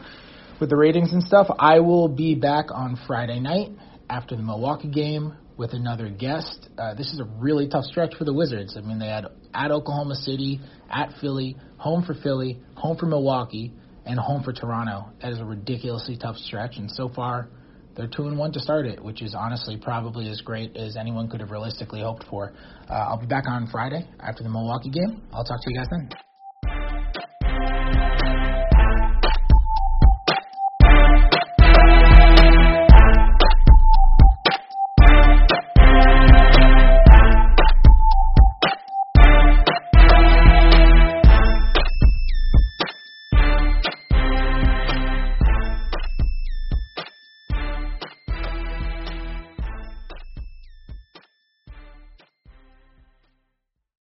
With 0.59 0.71
the 0.71 0.79
ratings 0.79 1.13
and 1.13 1.23
stuff, 1.23 1.47
I 1.59 1.81
will 1.81 2.09
be 2.09 2.35
back 2.35 2.71
on 2.71 2.99
Friday 3.07 3.39
night 3.39 3.69
after 4.09 4.35
the 4.35 4.43
Milwaukee 4.43 4.89
game 4.89 5.35
with 5.59 5.75
another 5.75 6.09
guest. 6.09 6.71
Uh, 6.79 6.95
this 6.95 7.13
is 7.13 7.21
a 7.21 7.25
really 7.25 7.69
tough 7.69 7.85
stretch 7.85 8.15
for 8.15 8.25
the 8.25 8.33
Wizards. 8.33 8.79
I 8.79 8.81
mean, 8.81 8.99
they 8.99 9.09
had 9.09 9.27
at 9.53 9.71
Oklahoma 9.71 10.15
City, 10.15 10.59
at 10.91 11.13
Philly, 11.21 11.55
home 11.77 12.03
for 12.03 12.15
Philly, 12.15 12.63
home 12.77 12.97
for 12.97 13.05
Milwaukee, 13.05 13.75
and 14.07 14.19
home 14.19 14.43
for 14.43 14.55
Toronto. 14.55 15.11
That 15.21 15.33
is 15.33 15.41
a 15.41 15.45
ridiculously 15.45 16.17
tough 16.17 16.37
stretch, 16.39 16.79
and 16.79 16.91
so 16.91 17.11
far 17.11 17.51
they're 17.95 18.09
two 18.09 18.27
and 18.27 18.39
one 18.39 18.53
to 18.53 18.61
start 18.61 18.87
it, 18.87 19.03
which 19.03 19.23
is 19.23 19.35
honestly 19.35 19.77
probably 19.77 20.29
as 20.29 20.41
great 20.41 20.77
as 20.77 20.97
anyone 20.97 21.29
could 21.29 21.41
have 21.41 21.51
realistically 21.51 22.03
hoped 22.03 22.25
for. 22.31 22.53
Uh, 22.89 22.95
I'll 22.95 23.21
be 23.21 23.27
back 23.27 23.45
on 23.49 23.69
Friday 23.71 24.09
after 24.21 24.43
the 24.43 24.49
Milwaukee 24.49 24.91
game. 24.91 25.23
I'll 25.33 25.45
talk 25.45 25.61
to 25.63 25.71
you 25.71 25.77
guys 25.77 25.87
then. 25.91 26.32